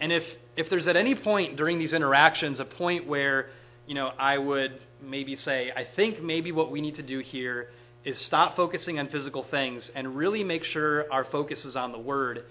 And 0.00 0.12
if, 0.12 0.24
if 0.56 0.70
there's 0.70 0.88
at 0.88 0.96
any 0.96 1.14
point 1.14 1.56
during 1.56 1.78
these 1.78 1.92
interactions 1.92 2.60
a 2.60 2.64
point 2.64 3.06
where, 3.06 3.50
you 3.86 3.94
know, 3.94 4.10
I 4.18 4.38
would 4.38 4.80
maybe 5.02 5.36
say, 5.36 5.70
I 5.74 5.84
think 5.84 6.22
maybe 6.22 6.52
what 6.52 6.70
we 6.70 6.80
need 6.80 6.96
to 6.96 7.02
do 7.02 7.18
here 7.20 7.68
is 8.04 8.18
stop 8.18 8.56
focusing 8.56 8.98
on 8.98 9.08
physical 9.08 9.42
things 9.42 9.90
and 9.94 10.16
really 10.16 10.44
make 10.44 10.64
sure 10.64 11.10
our 11.12 11.24
focus 11.24 11.64
is 11.64 11.76
on 11.76 11.92
the 11.92 11.98
Word, 11.98 12.44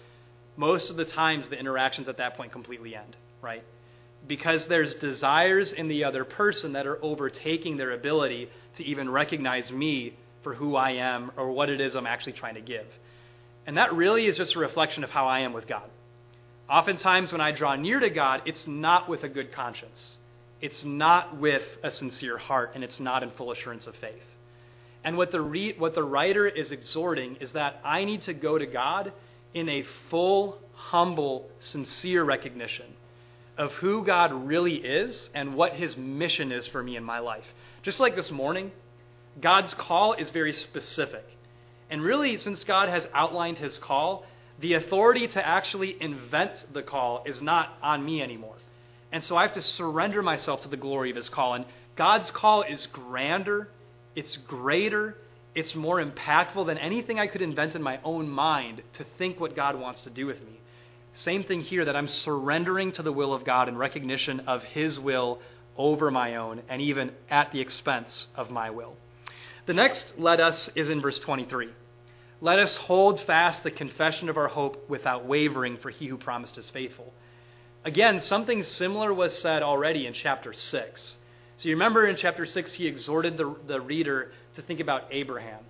most 0.55 0.89
of 0.89 0.95
the 0.95 1.05
times 1.05 1.49
the 1.49 1.57
interactions 1.57 2.07
at 2.07 2.17
that 2.17 2.37
point 2.37 2.51
completely 2.51 2.95
end, 2.95 3.15
right? 3.41 3.63
Because 4.27 4.67
there's 4.67 4.95
desires 4.95 5.73
in 5.73 5.87
the 5.87 6.05
other 6.05 6.23
person 6.23 6.73
that 6.73 6.87
are 6.87 7.03
overtaking 7.03 7.77
their 7.77 7.91
ability 7.91 8.49
to 8.77 8.83
even 8.83 9.09
recognize 9.09 9.71
me 9.71 10.15
for 10.43 10.53
who 10.53 10.75
I 10.75 10.91
am 10.91 11.31
or 11.37 11.51
what 11.51 11.69
it 11.69 11.81
is 11.81 11.95
I'm 11.95 12.07
actually 12.07 12.33
trying 12.33 12.55
to 12.55 12.61
give. 12.61 12.87
And 13.65 13.77
that 13.77 13.93
really 13.93 14.25
is 14.25 14.37
just 14.37 14.55
a 14.55 14.59
reflection 14.59 15.03
of 15.03 15.09
how 15.09 15.27
I 15.27 15.39
am 15.39 15.53
with 15.53 15.67
God. 15.67 15.89
Oftentimes, 16.69 17.31
when 17.31 17.41
I 17.41 17.51
draw 17.51 17.75
near 17.75 17.99
to 17.99 18.09
God, 18.09 18.41
it's 18.45 18.67
not 18.67 19.09
with 19.09 19.23
a 19.23 19.29
good 19.29 19.51
conscience. 19.51 20.17
It's 20.61 20.83
not 20.83 21.37
with 21.37 21.63
a 21.83 21.91
sincere 21.91 22.37
heart, 22.37 22.71
and 22.75 22.83
it's 22.83 22.99
not 22.99 23.21
in 23.23 23.31
full 23.31 23.51
assurance 23.51 23.85
of 23.85 23.95
faith. 23.95 24.23
And 25.03 25.17
what 25.17 25.31
the, 25.31 25.41
re- 25.41 25.75
what 25.77 25.95
the 25.95 26.03
writer 26.03 26.47
is 26.47 26.71
exhorting 26.71 27.37
is 27.41 27.51
that 27.51 27.81
I 27.83 28.05
need 28.05 28.21
to 28.23 28.33
go 28.33 28.57
to 28.57 28.65
God 28.65 29.11
in 29.53 29.67
a 29.69 29.83
full, 30.09 30.57
humble, 30.73 31.49
sincere 31.59 32.23
recognition 32.23 32.85
of 33.57 33.71
who 33.73 34.03
God 34.03 34.47
really 34.47 34.75
is 34.75 35.29
and 35.33 35.55
what 35.55 35.73
his 35.73 35.95
mission 35.95 36.51
is 36.51 36.65
for 36.67 36.81
me 36.81 36.95
in 36.95 37.03
my 37.03 37.19
life. 37.19 37.45
Just 37.83 37.99
like 37.99 38.15
this 38.15 38.31
morning, 38.31 38.71
God's 39.39 39.73
call 39.73 40.13
is 40.13 40.29
very 40.29 40.53
specific. 40.53 41.25
And 41.89 42.01
really, 42.01 42.37
since 42.37 42.63
God 42.63 42.89
has 42.89 43.07
outlined 43.13 43.57
his 43.57 43.77
call, 43.77 44.25
the 44.59 44.73
authority 44.73 45.27
to 45.27 45.45
actually 45.45 46.01
invent 46.01 46.65
the 46.73 46.83
call 46.83 47.23
is 47.25 47.41
not 47.41 47.77
on 47.81 48.05
me 48.05 48.21
anymore. 48.21 48.55
And 49.11 49.23
so 49.23 49.35
I 49.35 49.43
have 49.43 49.53
to 49.53 49.61
surrender 49.61 50.21
myself 50.21 50.61
to 50.61 50.67
the 50.67 50.77
glory 50.77 51.09
of 51.09 51.15
his 51.15 51.29
call. 51.29 51.53
And 51.53 51.65
God's 51.95 52.31
call 52.31 52.63
is 52.63 52.87
grander 52.87 53.67
it's 54.15 54.37
greater, 54.37 55.17
it's 55.55 55.75
more 55.75 56.03
impactful 56.03 56.65
than 56.65 56.77
anything 56.77 57.19
I 57.19 57.27
could 57.27 57.41
invent 57.41 57.75
in 57.75 57.81
my 57.81 57.99
own 58.03 58.29
mind 58.29 58.81
to 58.93 59.05
think 59.17 59.39
what 59.39 59.55
God 59.55 59.79
wants 59.79 60.01
to 60.01 60.09
do 60.09 60.25
with 60.25 60.39
me. 60.41 60.59
Same 61.13 61.43
thing 61.43 61.61
here 61.61 61.85
that 61.85 61.95
I'm 61.95 62.07
surrendering 62.07 62.91
to 62.93 63.03
the 63.03 63.11
will 63.11 63.33
of 63.33 63.43
God 63.43 63.69
in 63.69 63.77
recognition 63.77 64.41
of 64.41 64.63
His 64.63 64.99
will 64.99 65.39
over 65.77 66.11
my 66.11 66.35
own, 66.35 66.61
and 66.69 66.81
even 66.81 67.11
at 67.29 67.51
the 67.51 67.59
expense 67.59 68.27
of 68.35 68.51
my 68.51 68.69
will. 68.69 68.95
The 69.65 69.73
next 69.73 70.15
let 70.17 70.41
us 70.41 70.69
is 70.75 70.89
in 70.89 71.01
verse 71.01 71.19
23. 71.19 71.69
Let 72.41 72.59
us 72.59 72.75
hold 72.75 73.21
fast 73.21 73.63
the 73.63 73.71
confession 73.71 74.27
of 74.27 74.35
our 74.35 74.49
hope 74.49 74.89
without 74.89 75.25
wavering, 75.25 75.77
for 75.77 75.89
he 75.89 76.07
who 76.07 76.17
promised 76.17 76.57
is 76.57 76.69
faithful. 76.69 77.13
Again, 77.85 78.19
something 78.19 78.63
similar 78.63 79.13
was 79.13 79.37
said 79.39 79.63
already 79.63 80.05
in 80.05 80.13
chapter 80.13 80.51
6. 80.51 81.17
So 81.55 81.69
you 81.69 81.75
remember 81.75 82.05
in 82.05 82.17
chapter 82.17 82.45
6, 82.45 82.73
he 82.73 82.87
exhorted 82.87 83.37
the, 83.37 83.55
the 83.67 83.79
reader 83.79 84.33
to 84.55 84.61
think 84.61 84.81
about 84.81 85.03
Abraham. 85.11 85.63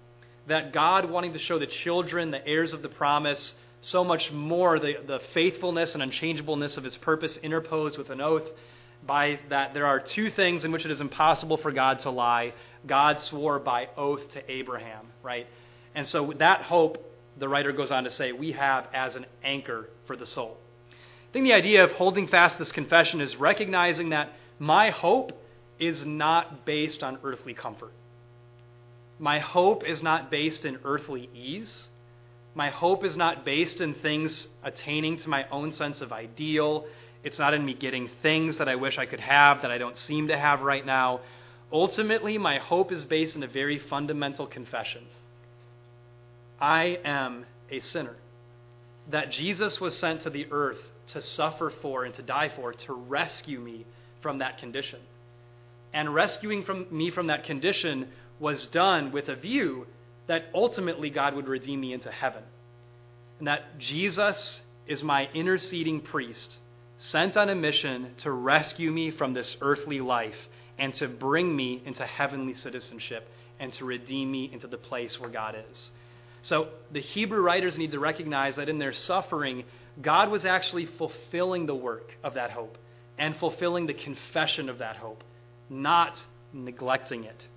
That 0.48 0.74
God 0.74 1.10
wanting 1.10 1.34
to 1.34 1.40
show 1.40 1.60
the 1.60 1.68
children, 1.68 2.32
the 2.32 2.46
heirs 2.48 2.74
of 2.74 2.82
the 2.82 2.90
promise, 2.90 3.54
so 3.82 4.04
much 4.04 4.32
more 4.32 4.80
the, 4.80 4.96
the 5.06 5.20
faithfulness 5.34 5.94
and 5.94 6.02
unchangeableness 6.02 6.78
of 6.78 6.84
his 6.84 6.98
purpose 6.98 7.38
interposed 7.38 8.00
with 8.00 8.10
an 8.10 8.22
oath. 8.22 8.50
By 9.06 9.40
that, 9.50 9.74
there 9.74 9.86
are 9.86 10.00
two 10.00 10.32
things 10.32 10.66
in 10.66 10.72
which 10.72 10.86
it 10.86 10.92
is 10.92 11.02
impossible 11.02 11.58
for 11.58 11.72
God 11.72 12.00
to 12.00 12.10
lie. 12.10 12.54
God 12.86 13.22
swore 13.22 13.60
by 13.60 13.88
oath 13.98 14.30
to 14.32 14.52
Abraham, 14.52 15.08
right? 15.22 15.48
And 15.96 16.08
so 16.08 16.34
that 16.38 16.62
hope, 16.62 16.98
the 17.38 17.48
writer 17.48 17.72
goes 17.72 17.92
on 17.92 18.04
to 18.04 18.10
say, 18.10 18.32
we 18.32 18.52
have 18.54 18.88
as 18.94 19.16
an 19.16 19.26
anchor 19.44 19.90
for 20.06 20.16
the 20.16 20.26
soul. 20.26 20.58
I 20.92 21.34
think 21.34 21.46
the 21.46 21.54
idea 21.54 21.84
of 21.84 21.92
holding 21.92 22.28
fast 22.28 22.60
this 22.60 22.72
confession 22.72 23.22
is 23.22 23.36
recognizing 23.36 24.10
that 24.10 24.34
my 24.60 24.92
hope 24.92 25.32
is 25.80 26.06
not 26.06 26.66
based 26.66 27.04
on 27.04 27.18
earthly 27.24 27.54
comfort. 27.54 27.92
My 29.20 29.40
hope 29.40 29.84
is 29.88 30.04
not 30.04 30.30
based 30.30 30.66
in 30.66 30.80
earthly 30.84 31.30
ease. 31.34 31.88
My 32.56 32.70
hope 32.70 33.04
is 33.04 33.18
not 33.18 33.46
based 33.46 33.82
in 33.82 33.94
things 33.96 34.48
attaining 34.64 35.18
to 35.18 35.30
my 35.30 35.48
own 35.50 35.72
sense 35.72 36.02
of 36.02 36.12
ideal. 36.12 36.86
It's 37.24 37.40
not 37.40 37.54
in 37.54 37.66
me 37.66 37.74
getting 37.74 38.10
things 38.22 38.58
that 38.58 38.68
I 38.70 38.76
wish 38.76 38.98
I 38.98 39.06
could 39.06 39.22
have 39.22 39.62
that 39.62 39.72
I 39.72 39.78
don't 39.78 39.98
seem 39.98 40.28
to 40.28 40.38
have 40.38 40.62
right 40.62 40.86
now. 40.86 41.22
Ultimately, 41.72 42.38
my 42.38 42.60
hope 42.60 42.92
is 42.92 43.04
based 43.04 43.36
in 43.36 43.44
a 43.44 43.48
very 43.48 43.80
fundamental 43.80 44.48
confession 44.48 45.06
I 46.60 47.00
am 47.04 47.46
a 47.70 47.80
sinner. 47.82 48.16
That 49.10 49.32
Jesus 49.32 49.82
was 49.82 49.98
sent 49.98 50.22
to 50.22 50.30
the 50.30 50.48
earth 50.52 50.80
to 51.08 51.22
suffer 51.22 51.70
for 51.82 52.06
and 52.06 52.14
to 52.16 52.22
die 52.22 52.50
for, 52.56 52.72
to 52.72 52.94
rescue 52.94 53.60
me 53.60 53.86
from 54.22 54.38
that 54.38 54.60
condition 54.60 55.00
and 55.94 56.14
rescuing 56.14 56.64
from 56.64 56.88
me 56.90 57.12
from 57.12 57.28
that 57.28 57.44
condition 57.44 58.10
was 58.40 58.66
done 58.68 59.12
with 59.12 59.30
a 59.30 59.36
view 59.36 59.86
that 60.28 60.46
ultimately 60.54 61.10
God 61.10 61.36
would 61.36 61.48
redeem 61.48 61.82
me 61.82 61.94
into 61.94 62.12
heaven. 62.12 62.44
And 63.40 63.48
that 63.48 63.78
Jesus 63.78 64.62
is 64.88 65.04
my 65.04 65.30
interceding 65.34 66.02
priest, 66.02 66.58
sent 66.98 67.38
on 67.38 67.50
a 67.50 67.56
mission 67.56 68.16
to 68.18 68.32
rescue 68.32 68.92
me 68.92 69.12
from 69.12 69.34
this 69.34 69.56
earthly 69.62 70.02
life 70.02 70.36
and 70.78 70.94
to 70.96 71.08
bring 71.08 71.56
me 71.56 71.82
into 71.86 72.06
heavenly 72.06 72.54
citizenship 72.54 73.28
and 73.60 73.72
to 73.74 73.86
redeem 73.86 74.32
me 74.32 74.50
into 74.52 74.68
the 74.68 74.78
place 74.78 75.20
where 75.20 75.30
God 75.30 75.56
is. 75.70 75.92
So 76.42 76.70
the 76.92 77.00
Hebrew 77.00 77.42
writers 77.42 77.78
need 77.78 77.92
to 77.92 78.00
recognize 78.00 78.58
that 78.58 78.70
in 78.70 78.80
their 78.80 78.94
suffering, 78.94 79.64
God 80.02 80.30
was 80.30 80.46
actually 80.46 80.86
fulfilling 80.86 81.66
the 81.66 81.76
work 81.76 82.18
of 82.24 82.34
that 82.34 82.52
hope 82.52 82.78
and 83.18 83.38
fulfilling 83.38 83.86
the 83.86 83.94
confession 83.94 84.70
of 84.70 84.80
that 84.80 84.98
hope 84.98 85.24
not 85.70 86.22
neglecting 86.54 87.24
it. 87.24 87.48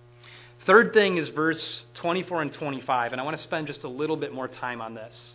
Third 0.64 0.92
thing 0.92 1.16
is 1.16 1.28
verse 1.28 1.82
24 1.94 2.42
and 2.42 2.52
25, 2.52 3.12
and 3.12 3.20
I 3.20 3.24
want 3.24 3.36
to 3.36 3.42
spend 3.42 3.66
just 3.66 3.84
a 3.84 3.88
little 3.88 4.16
bit 4.16 4.32
more 4.32 4.48
time 4.48 4.80
on 4.80 4.94
this. 4.94 5.34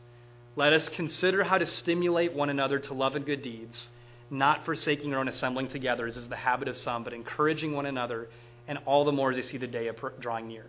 Let 0.55 0.73
us 0.73 0.89
consider 0.89 1.43
how 1.43 1.57
to 1.57 1.65
stimulate 1.65 2.33
one 2.33 2.49
another 2.49 2.79
to 2.79 2.93
love 2.93 3.15
and 3.15 3.25
good 3.25 3.41
deeds, 3.41 3.89
not 4.31 4.65
forsaking 4.65 5.13
our 5.13 5.19
own 5.19 5.27
assembling 5.27 5.67
together, 5.67 6.07
as 6.07 6.17
is 6.17 6.27
the 6.29 6.35
habit 6.35 6.67
of 6.67 6.77
some, 6.77 7.03
but 7.03 7.13
encouraging 7.13 7.73
one 7.73 7.85
another, 7.85 8.29
and 8.67 8.79
all 8.85 9.03
the 9.03 9.11
more 9.11 9.31
as 9.31 9.35
they 9.35 9.41
see 9.41 9.57
the 9.57 9.67
day 9.67 9.89
drawing 10.19 10.47
near. 10.47 10.65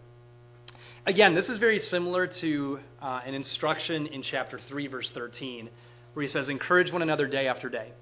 Again, 1.07 1.35
this 1.35 1.49
is 1.49 1.59
very 1.59 1.81
similar 1.81 2.27
to 2.27 2.81
uh, 3.01 3.21
an 3.25 3.35
instruction 3.35 4.07
in 4.09 4.23
chapter 4.23 4.59
3, 4.69 4.89
verse 4.89 5.11
13, 5.11 5.71
where 6.13 6.23
he 6.23 6.29
says, 6.29 6.49
Encourage 6.49 6.93
one 6.93 7.03
another 7.03 7.27
day 7.27 7.47
after 7.47 7.69
day. 7.69 7.93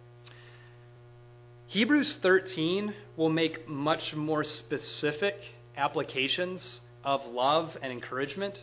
Hebrews 1.66 2.16
13 2.20 2.92
will 3.16 3.28
make 3.28 3.68
much 3.68 4.14
more 4.14 4.42
specific 4.42 5.36
applications 5.76 6.80
of 7.04 7.24
love 7.26 7.76
and 7.80 7.92
encouragement. 7.92 8.62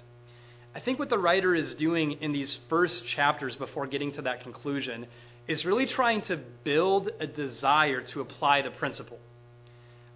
I 0.75 0.79
think 0.81 0.99
what 0.99 1.09
the 1.09 1.17
writer 1.17 1.55
is 1.55 1.73
doing 1.73 2.13
in 2.21 2.31
these 2.31 2.59
first 2.69 3.07
chapters 3.07 3.55
before 3.55 3.87
getting 3.87 4.11
to 4.13 4.21
that 4.23 4.41
conclusion 4.41 5.07
is 5.47 5.65
really 5.65 5.85
trying 5.85 6.21
to 6.23 6.37
build 6.63 7.09
a 7.19 7.27
desire 7.27 8.01
to 8.01 8.21
apply 8.21 8.61
the 8.61 8.71
principle. 8.71 9.19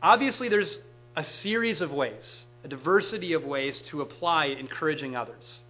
Obviously, 0.04 0.50
there's 0.50 0.78
a 1.16 1.24
series 1.24 1.82
of 1.82 1.92
ways, 1.92 2.46
a 2.64 2.68
diversity 2.68 3.34
of 3.34 3.46
ways 3.46 3.80
to 3.82 4.02
apply 4.02 4.46
encouraging 4.46 5.16
others. 5.16 5.62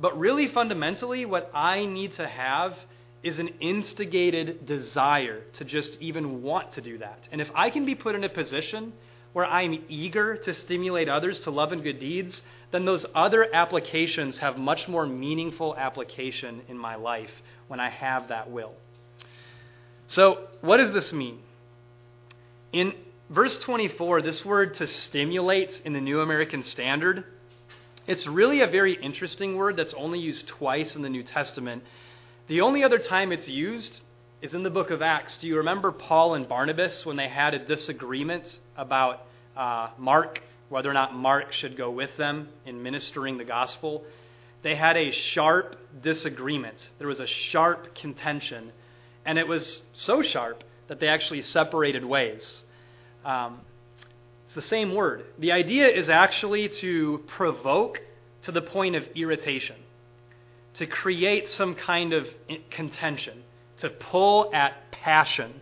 But 0.00 0.18
really, 0.18 0.48
fundamentally, 0.48 1.26
what 1.26 1.50
I 1.54 1.84
need 1.84 2.14
to 2.14 2.26
have 2.26 2.76
is 3.22 3.38
an 3.38 3.48
instigated 3.60 4.64
desire 4.64 5.42
to 5.52 5.64
just 5.64 5.98
even 6.00 6.42
want 6.42 6.72
to 6.72 6.80
do 6.80 6.98
that. 6.98 7.28
And 7.30 7.40
if 7.40 7.50
I 7.54 7.70
can 7.70 7.84
be 7.84 7.94
put 7.94 8.14
in 8.14 8.24
a 8.24 8.28
position 8.28 8.94
where 9.34 9.44
I'm 9.44 9.84
eager 9.88 10.36
to 10.36 10.54
stimulate 10.54 11.08
others 11.08 11.38
to 11.40 11.50
love 11.50 11.72
and 11.72 11.82
good 11.82 11.98
deeds, 11.98 12.42
then 12.70 12.84
those 12.84 13.04
other 13.14 13.52
applications 13.54 14.38
have 14.38 14.56
much 14.56 14.88
more 14.88 15.06
meaningful 15.06 15.76
application 15.76 16.62
in 16.68 16.78
my 16.78 16.94
life 16.94 17.30
when 17.68 17.80
I 17.80 17.90
have 17.90 18.28
that 18.28 18.50
will. 18.50 18.72
So, 20.08 20.48
what 20.60 20.78
does 20.78 20.92
this 20.92 21.12
mean? 21.12 21.40
In 22.72 22.94
verse 23.28 23.58
24, 23.58 24.22
this 24.22 24.44
word 24.44 24.74
to 24.74 24.86
stimulate 24.86 25.82
in 25.84 25.92
the 25.92 26.00
New 26.00 26.20
American 26.20 26.64
Standard, 26.64 27.24
it's 28.06 28.26
really 28.26 28.60
a 28.60 28.66
very 28.66 28.94
interesting 28.94 29.56
word 29.56 29.76
that's 29.76 29.94
only 29.94 30.18
used 30.18 30.48
twice 30.48 30.96
in 30.96 31.02
the 31.02 31.08
New 31.08 31.22
Testament 31.22 31.84
the 32.50 32.62
only 32.62 32.82
other 32.82 32.98
time 32.98 33.30
it's 33.30 33.46
used 33.46 34.00
is 34.42 34.54
in 34.54 34.64
the 34.64 34.70
book 34.70 34.90
of 34.90 35.02
Acts. 35.02 35.38
Do 35.38 35.46
you 35.46 35.58
remember 35.58 35.92
Paul 35.92 36.34
and 36.34 36.48
Barnabas 36.48 37.06
when 37.06 37.16
they 37.16 37.28
had 37.28 37.54
a 37.54 37.64
disagreement 37.64 38.58
about 38.76 39.24
uh, 39.56 39.90
Mark 39.98 40.42
whether 40.70 40.88
or 40.88 40.94
not 40.94 41.14
Mark 41.14 41.52
should 41.52 41.76
go 41.76 41.90
with 41.90 42.16
them 42.16 42.48
in 42.64 42.82
ministering 42.82 43.36
the 43.36 43.44
gospel, 43.44 44.04
they 44.62 44.76
had 44.76 44.96
a 44.96 45.10
sharp 45.10 45.76
disagreement. 46.00 46.90
There 46.98 47.08
was 47.08 47.20
a 47.20 47.26
sharp 47.26 47.94
contention, 47.94 48.72
and 49.26 49.36
it 49.36 49.46
was 49.46 49.82
so 49.92 50.22
sharp 50.22 50.64
that 50.86 51.00
they 51.00 51.08
actually 51.08 51.42
separated 51.42 52.04
ways. 52.04 52.62
Um, 53.24 53.60
it's 54.46 54.54
the 54.54 54.62
same 54.62 54.94
word. 54.94 55.24
The 55.38 55.52
idea 55.52 55.88
is 55.88 56.08
actually 56.08 56.68
to 56.68 57.22
provoke 57.26 58.00
to 58.42 58.52
the 58.52 58.62
point 58.62 58.94
of 58.94 59.06
irritation, 59.14 59.76
to 60.74 60.86
create 60.86 61.48
some 61.48 61.74
kind 61.74 62.12
of 62.12 62.28
contention, 62.70 63.42
to 63.78 63.90
pull 63.90 64.50
at 64.54 64.90
passion. 64.92 65.60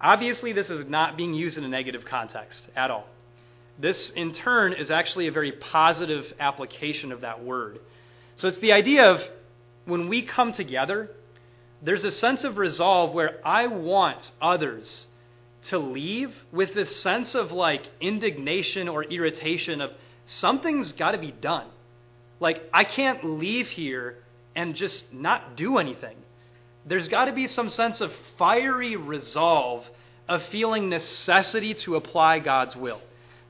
Obviously, 0.00 0.52
this 0.52 0.68
is 0.68 0.86
not 0.86 1.16
being 1.16 1.32
used 1.32 1.56
in 1.56 1.64
a 1.64 1.68
negative 1.68 2.04
context 2.04 2.64
at 2.76 2.90
all. 2.90 3.06
This, 3.78 4.10
in 4.10 4.32
turn, 4.32 4.72
is 4.72 4.90
actually 4.90 5.28
a 5.28 5.32
very 5.32 5.52
positive 5.52 6.32
application 6.40 7.12
of 7.12 7.20
that 7.20 7.44
word. 7.44 7.78
So 8.36 8.48
it's 8.48 8.58
the 8.58 8.72
idea 8.72 9.10
of 9.10 9.22
when 9.84 10.08
we 10.08 10.22
come 10.22 10.52
together, 10.52 11.10
there's 11.82 12.04
a 12.04 12.10
sense 12.10 12.44
of 12.44 12.58
resolve 12.58 13.14
where 13.14 13.40
I 13.46 13.68
want 13.68 14.30
others 14.42 15.06
to 15.68 15.78
leave 15.78 16.34
with 16.52 16.74
this 16.74 16.96
sense 16.96 17.34
of 17.34 17.52
like 17.52 17.82
indignation 18.00 18.88
or 18.88 19.04
irritation 19.04 19.80
of 19.80 19.90
something's 20.26 20.92
got 20.92 21.12
to 21.12 21.18
be 21.18 21.32
done. 21.32 21.66
Like, 22.40 22.62
I 22.72 22.84
can't 22.84 23.38
leave 23.38 23.68
here 23.68 24.18
and 24.54 24.74
just 24.74 25.12
not 25.12 25.56
do 25.56 25.78
anything. 25.78 26.16
There's 26.86 27.08
got 27.08 27.26
to 27.26 27.32
be 27.32 27.46
some 27.48 27.68
sense 27.68 28.00
of 28.00 28.12
fiery 28.38 28.96
resolve 28.96 29.84
of 30.28 30.42
feeling 30.44 30.88
necessity 30.88 31.74
to 31.74 31.96
apply 31.96 32.38
God's 32.38 32.76
will. 32.76 33.00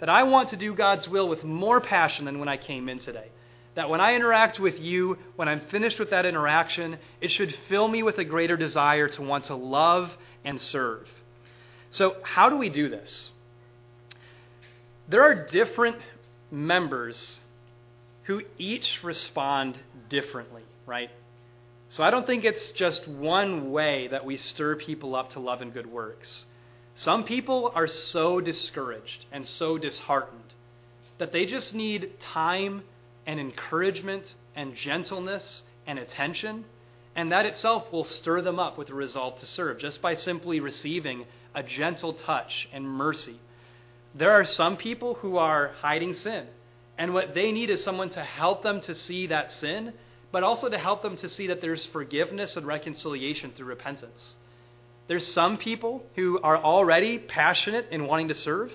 That 0.01 0.09
I 0.09 0.23
want 0.23 0.51
to 0.51 0.57
do 0.57 0.75
God's 0.75 1.09
will 1.09 1.29
with 1.29 1.43
more 1.45 1.81
passion 1.81 2.25
than 2.25 2.39
when 2.39 2.49
I 2.49 2.57
came 2.57 2.89
in 2.89 2.99
today. 2.99 3.29
That 3.75 3.91
when 3.91 4.01
I 4.01 4.15
interact 4.15 4.59
with 4.59 4.79
you, 4.81 5.19
when 5.37 5.49
I'm 5.49 5.61
finished 5.69 5.99
with 5.99 6.11
that 6.11 6.27
interaction, 6.27 6.99
it 7.21 7.31
should 7.31 7.55
fill 7.69 7.89
me 7.89 8.03
with 8.03 8.19
a 8.19 8.25
greater 8.25 8.57
desire 8.57 9.09
to 9.11 9.23
want 9.23 9.45
to 9.45 9.55
love 9.55 10.11
and 10.45 10.61
serve. 10.61 11.09
So, 11.91 12.17
how 12.23 12.49
do 12.49 12.57
we 12.57 12.69
do 12.69 12.89
this? 12.89 13.31
There 15.09 15.23
are 15.23 15.47
different 15.47 15.97
members 16.51 17.39
who 18.25 18.43
each 18.59 19.03
respond 19.03 19.79
differently, 20.09 20.63
right? 20.87 21.11
So, 21.89 22.03
I 22.03 22.11
don't 22.11 22.27
think 22.27 22.45
it's 22.45 22.73
just 22.73 23.09
one 23.09 23.71
way 23.71 24.09
that 24.09 24.25
we 24.25 24.37
stir 24.37 24.77
people 24.77 25.15
up 25.15 25.31
to 25.31 25.41
love 25.41 25.63
and 25.63 25.73
good 25.73 25.87
works. 25.87 26.47
Some 26.99 27.23
people 27.23 27.71
are 27.77 27.87
so 27.87 28.41
discouraged 28.41 29.27
and 29.31 29.47
so 29.47 29.79
disheartened 29.79 30.53
that 31.19 31.31
they 31.31 31.47
just 31.47 31.73
need 31.73 32.19
time 32.19 32.83
and 33.25 33.39
encouragement 33.39 34.35
and 34.57 34.75
gentleness 34.75 35.63
and 35.87 36.01
attention, 36.01 36.65
and 37.15 37.31
that 37.31 37.47
itself 37.47 37.93
will 37.93 38.03
stir 38.03 38.43
them 38.43 38.59
up 38.59 38.77
with 38.77 38.91
a 38.91 38.95
resolve 38.95 39.39
to 39.39 39.47
serve 39.47 39.79
just 39.79 40.03
by 40.03 40.15
simply 40.15 40.59
receiving 40.59 41.25
a 41.55 41.63
gentle 41.63 42.15
touch 42.15 42.69
and 42.73 42.85
mercy. 42.85 43.39
There 44.17 44.33
are 44.33 44.45
some 44.45 44.77
people 44.77 45.15
who 45.15 45.37
are 45.37 45.69
hiding 45.81 46.15
sin, 46.15 46.49
and 46.99 47.15
what 47.15 47.33
they 47.33 47.53
need 47.53 47.71
is 47.71 47.85
someone 47.85 48.11
to 48.11 48.25
help 48.25 48.65
them 48.65 48.81
to 48.81 48.95
see 48.97 49.29
that 49.29 49.53
sin, 49.53 49.93
but 50.33 50.43
also 50.43 50.69
to 50.69 50.79
help 50.79 51.03
them 51.03 51.15
to 51.19 51.29
see 51.29 51.47
that 51.47 51.61
there's 51.61 51.87
forgiveness 51.87 52.57
and 52.57 52.67
reconciliation 52.67 53.53
through 53.53 53.67
repentance. 53.67 54.35
There's 55.09 55.27
some 55.27 55.57
people 55.57 56.05
who 56.15 56.39
are 56.41 56.57
already 56.57 57.19
passionate 57.19 57.89
in 57.91 58.07
wanting 58.07 58.29
to 58.29 58.35
serve, 58.35 58.73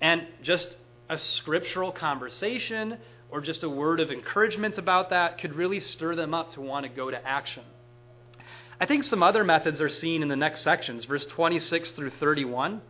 and 0.00 0.26
just 0.42 0.76
a 1.08 1.18
scriptural 1.18 1.90
conversation 1.90 2.98
or 3.30 3.40
just 3.40 3.62
a 3.62 3.68
word 3.68 4.00
of 4.00 4.10
encouragement 4.10 4.78
about 4.78 5.10
that 5.10 5.38
could 5.38 5.54
really 5.54 5.80
stir 5.80 6.14
them 6.14 6.34
up 6.34 6.52
to 6.52 6.60
want 6.60 6.84
to 6.84 6.88
go 6.88 7.10
to 7.10 7.26
action. 7.26 7.64
I 8.80 8.86
think 8.86 9.04
some 9.04 9.22
other 9.22 9.44
methods 9.44 9.80
are 9.80 9.88
seen 9.88 10.22
in 10.22 10.28
the 10.28 10.36
next 10.36 10.62
sections, 10.62 11.04
verse 11.04 11.26
26 11.26 11.92
through 11.92 12.10
31. 12.10 12.80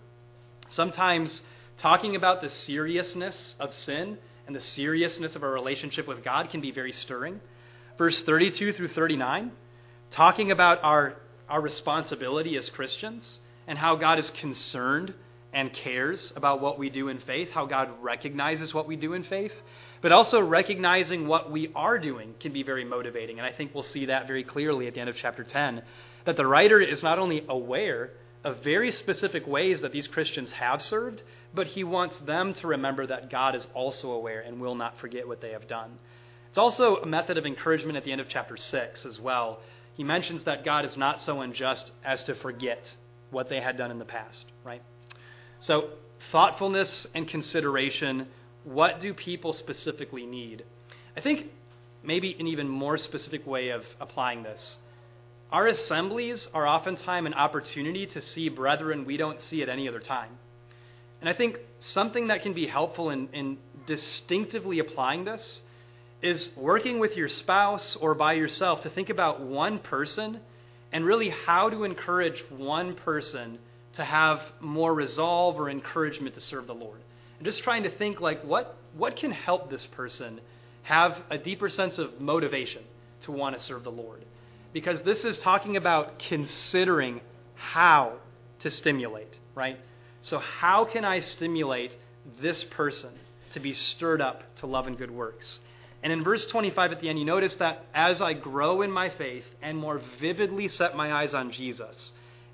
Sometimes 0.70 1.42
talking 1.78 2.14
about 2.14 2.42
the 2.42 2.48
seriousness 2.48 3.56
of 3.58 3.74
sin 3.74 4.18
and 4.46 4.54
the 4.54 4.60
seriousness 4.60 5.36
of 5.36 5.42
our 5.42 5.50
relationship 5.50 6.06
with 6.06 6.22
God 6.22 6.50
can 6.50 6.60
be 6.60 6.70
very 6.70 6.92
stirring. 6.92 7.40
Verse 7.98 8.22
32 8.22 8.72
through 8.72 8.88
39, 8.88 9.52
talking 10.10 10.50
about 10.50 10.78
our, 10.82 11.16
our 11.50 11.60
responsibility 11.60 12.56
as 12.56 12.70
Christians 12.70 13.40
and 13.66 13.78
how 13.78 13.96
God 13.96 14.18
is 14.18 14.30
concerned 14.30 15.12
and 15.52 15.72
cares 15.72 16.32
about 16.36 16.60
what 16.60 16.78
we 16.78 16.90
do 16.90 17.08
in 17.08 17.18
faith, 17.18 17.50
how 17.50 17.66
God 17.66 17.90
recognizes 18.00 18.72
what 18.72 18.86
we 18.86 18.96
do 18.96 19.14
in 19.14 19.24
faith. 19.24 19.52
But 20.00 20.12
also 20.12 20.40
recognizing 20.40 21.26
what 21.26 21.50
we 21.50 21.70
are 21.74 21.98
doing 21.98 22.34
can 22.40 22.52
be 22.52 22.62
very 22.62 22.84
motivating. 22.84 23.38
And 23.38 23.46
I 23.46 23.52
think 23.52 23.74
we'll 23.74 23.82
see 23.82 24.06
that 24.06 24.26
very 24.26 24.44
clearly 24.44 24.86
at 24.86 24.94
the 24.94 25.00
end 25.00 25.10
of 25.10 25.16
chapter 25.16 25.44
10 25.44 25.82
that 26.24 26.36
the 26.36 26.46
writer 26.46 26.80
is 26.80 27.02
not 27.02 27.18
only 27.18 27.44
aware 27.48 28.10
of 28.44 28.62
very 28.62 28.90
specific 28.90 29.46
ways 29.46 29.82
that 29.82 29.92
these 29.92 30.06
Christians 30.06 30.52
have 30.52 30.80
served, 30.80 31.22
but 31.54 31.66
he 31.66 31.84
wants 31.84 32.16
them 32.18 32.54
to 32.54 32.68
remember 32.68 33.06
that 33.06 33.30
God 33.30 33.54
is 33.54 33.66
also 33.74 34.12
aware 34.12 34.40
and 34.40 34.60
will 34.60 34.74
not 34.74 34.98
forget 34.98 35.26
what 35.26 35.40
they 35.40 35.50
have 35.50 35.68
done. 35.68 35.98
It's 36.48 36.58
also 36.58 36.96
a 36.96 37.06
method 37.06 37.38
of 37.38 37.46
encouragement 37.46 37.96
at 37.96 38.04
the 38.04 38.12
end 38.12 38.20
of 38.20 38.28
chapter 38.28 38.56
6 38.56 39.04
as 39.04 39.20
well. 39.20 39.60
He 39.94 40.04
mentions 40.04 40.44
that 40.44 40.64
God 40.64 40.84
is 40.84 40.96
not 40.96 41.20
so 41.20 41.40
unjust 41.40 41.92
as 42.04 42.24
to 42.24 42.34
forget 42.34 42.94
what 43.30 43.48
they 43.48 43.60
had 43.60 43.76
done 43.76 43.90
in 43.90 43.98
the 43.98 44.04
past, 44.04 44.44
right? 44.64 44.82
So, 45.60 45.90
thoughtfulness 46.32 47.06
and 47.14 47.28
consideration 47.28 48.28
what 48.64 49.00
do 49.00 49.14
people 49.14 49.52
specifically 49.52 50.26
need? 50.26 50.64
I 51.16 51.20
think 51.20 51.46
maybe 52.02 52.36
an 52.38 52.46
even 52.46 52.68
more 52.68 52.98
specific 52.98 53.46
way 53.46 53.70
of 53.70 53.84
applying 54.00 54.42
this. 54.42 54.78
Our 55.50 55.66
assemblies 55.66 56.48
are 56.54 56.66
oftentimes 56.66 57.26
an 57.26 57.34
opportunity 57.34 58.06
to 58.06 58.20
see 58.20 58.48
brethren 58.48 59.04
we 59.04 59.16
don't 59.16 59.40
see 59.40 59.62
at 59.62 59.68
any 59.68 59.88
other 59.88 59.98
time. 59.98 60.38
And 61.20 61.28
I 61.28 61.32
think 61.32 61.58
something 61.80 62.28
that 62.28 62.42
can 62.42 62.52
be 62.52 62.66
helpful 62.66 63.10
in, 63.10 63.28
in 63.32 63.58
distinctively 63.86 64.78
applying 64.78 65.24
this 65.24 65.62
is 66.22 66.50
working 66.56 66.98
with 66.98 67.16
your 67.16 67.28
spouse 67.28 67.96
or 67.96 68.14
by 68.14 68.34
yourself 68.34 68.82
to 68.82 68.90
think 68.90 69.10
about 69.10 69.40
one 69.40 69.78
person 69.78 70.40
and 70.92 71.04
really 71.04 71.30
how 71.30 71.70
to 71.70 71.84
encourage 71.84 72.44
one 72.50 72.94
person 72.94 73.58
to 73.94 74.04
have 74.04 74.40
more 74.60 74.92
resolve 74.92 75.58
or 75.58 75.70
encouragement 75.70 76.34
to 76.34 76.40
serve 76.40 76.66
the 76.66 76.74
Lord 76.74 77.00
and 77.38 77.46
just 77.46 77.62
trying 77.62 77.84
to 77.84 77.90
think 77.90 78.20
like 78.20 78.42
what 78.44 78.76
what 78.96 79.16
can 79.16 79.30
help 79.30 79.70
this 79.70 79.86
person 79.86 80.40
have 80.82 81.16
a 81.30 81.38
deeper 81.38 81.68
sense 81.68 81.98
of 81.98 82.20
motivation 82.20 82.82
to 83.22 83.32
want 83.32 83.56
to 83.56 83.62
serve 83.62 83.84
the 83.84 83.90
Lord. 83.90 84.24
Because 84.72 85.00
this 85.02 85.24
is 85.24 85.38
talking 85.38 85.76
about 85.76 86.18
considering 86.18 87.20
how 87.54 88.14
to 88.60 88.70
stimulate, 88.70 89.38
right? 89.54 89.78
So 90.22 90.38
how 90.38 90.84
can 90.84 91.04
I 91.04 91.20
stimulate 91.20 91.96
this 92.40 92.62
person 92.64 93.10
to 93.52 93.60
be 93.60 93.72
stirred 93.72 94.20
up 94.20 94.42
to 94.56 94.66
love 94.66 94.86
and 94.86 94.96
good 94.96 95.10
works? 95.10 95.58
And 96.02 96.12
in 96.12 96.24
verse 96.24 96.46
25 96.46 96.92
at 96.92 97.00
the 97.00 97.08
end, 97.08 97.18
you 97.18 97.24
notice 97.24 97.54
that 97.56 97.84
as 97.94 98.22
I 98.22 98.32
grow 98.32 98.82
in 98.82 98.90
my 98.90 99.10
faith 99.10 99.44
and 99.60 99.76
more 99.76 100.00
vividly 100.18 100.68
set 100.68 100.96
my 100.96 101.12
eyes 101.12 101.34
on 101.34 101.52
Jesus, 101.52 102.12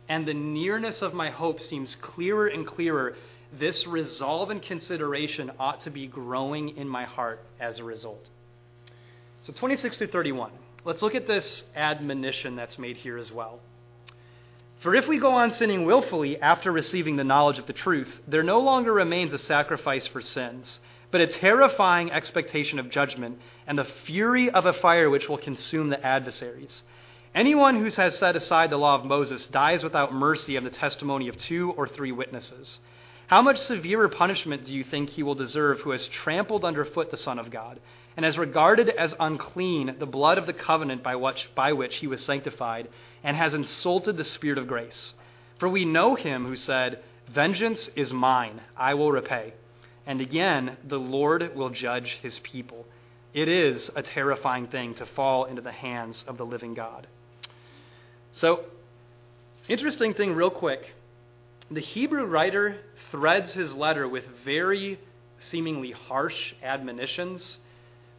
and 0.08 0.26
the 0.26 0.34
nearness 0.34 1.02
of 1.02 1.14
my 1.14 1.30
hope 1.30 1.60
seems 1.60 1.94
clearer 1.96 2.46
and 2.46 2.66
clearer, 2.66 3.16
this 3.52 3.86
resolve 3.86 4.50
and 4.50 4.60
consideration 4.60 5.52
ought 5.58 5.80
to 5.82 5.90
be 5.90 6.06
growing 6.06 6.76
in 6.76 6.88
my 6.88 7.04
heart 7.04 7.40
as 7.60 7.78
a 7.78 7.84
result. 7.84 8.30
So, 9.42 9.52
26 9.52 9.98
through 9.98 10.08
31. 10.08 10.50
Let's 10.84 11.02
look 11.02 11.14
at 11.14 11.26
this 11.26 11.64
admonition 11.74 12.56
that's 12.56 12.78
made 12.78 12.96
here 12.96 13.18
as 13.18 13.30
well. 13.30 13.60
For 14.80 14.94
if 14.94 15.08
we 15.08 15.18
go 15.18 15.32
on 15.32 15.52
sinning 15.52 15.84
willfully 15.84 16.40
after 16.40 16.70
receiving 16.70 17.16
the 17.16 17.24
knowledge 17.24 17.58
of 17.58 17.66
the 17.66 17.72
truth, 17.72 18.08
there 18.28 18.42
no 18.42 18.60
longer 18.60 18.92
remains 18.92 19.32
a 19.32 19.38
sacrifice 19.38 20.06
for 20.06 20.20
sins, 20.20 20.80
but 21.10 21.20
a 21.20 21.26
terrifying 21.26 22.10
expectation 22.10 22.78
of 22.78 22.90
judgment 22.90 23.38
and 23.66 23.78
the 23.78 23.84
fury 23.84 24.50
of 24.50 24.66
a 24.66 24.72
fire 24.72 25.08
which 25.08 25.28
will 25.28 25.38
consume 25.38 25.88
the 25.88 26.04
adversaries. 26.04 26.82
Anyone 27.34 27.76
who 27.76 27.90
has 27.90 28.18
set 28.18 28.34
aside 28.34 28.70
the 28.70 28.78
law 28.78 28.94
of 28.94 29.04
Moses 29.04 29.46
dies 29.46 29.84
without 29.84 30.14
mercy 30.14 30.56
of 30.56 30.64
the 30.64 30.70
testimony 30.70 31.28
of 31.28 31.36
two 31.36 31.72
or 31.72 31.86
three 31.86 32.12
witnesses. 32.12 32.78
How 33.26 33.42
much 33.42 33.58
severer 33.58 34.08
punishment 34.08 34.64
do 34.64 34.74
you 34.74 34.84
think 34.84 35.10
he 35.10 35.22
will 35.22 35.34
deserve 35.34 35.80
who 35.80 35.90
has 35.90 36.08
trampled 36.08 36.64
underfoot 36.64 37.10
the 37.10 37.16
Son 37.16 37.38
of 37.38 37.50
God, 37.50 37.80
and 38.16 38.24
has 38.24 38.38
regarded 38.38 38.88
as 38.88 39.14
unclean 39.20 39.96
the 39.98 40.06
blood 40.06 40.38
of 40.38 40.46
the 40.46 40.52
covenant 40.52 41.02
by 41.02 41.16
which, 41.16 41.50
by 41.54 41.72
which 41.72 41.96
he 41.96 42.06
was 42.06 42.24
sanctified, 42.24 42.88
and 43.22 43.36
has 43.36 43.52
insulted 43.52 44.16
the 44.16 44.24
Spirit 44.24 44.58
of 44.58 44.68
grace? 44.68 45.12
For 45.58 45.68
we 45.68 45.84
know 45.84 46.14
him 46.14 46.46
who 46.46 46.56
said, 46.56 47.00
Vengeance 47.28 47.90
is 47.96 48.12
mine, 48.12 48.60
I 48.76 48.94
will 48.94 49.12
repay. 49.12 49.52
And 50.06 50.20
again, 50.20 50.76
the 50.86 50.98
Lord 50.98 51.54
will 51.54 51.70
judge 51.70 52.18
his 52.22 52.38
people. 52.40 52.86
It 53.34 53.48
is 53.48 53.90
a 53.94 54.02
terrifying 54.02 54.68
thing 54.68 54.94
to 54.94 55.06
fall 55.06 55.44
into 55.44 55.62
the 55.62 55.72
hands 55.72 56.24
of 56.26 56.38
the 56.38 56.46
living 56.46 56.74
God. 56.74 57.06
So, 58.32 58.64
interesting 59.68 60.14
thing, 60.14 60.34
real 60.34 60.50
quick 60.50 60.92
the 61.70 61.80
Hebrew 61.80 62.24
writer 62.24 62.76
threads 63.10 63.52
his 63.52 63.74
letter 63.74 64.08
with 64.08 64.24
very 64.44 65.00
seemingly 65.38 65.90
harsh 65.90 66.54
admonitions. 66.62 67.58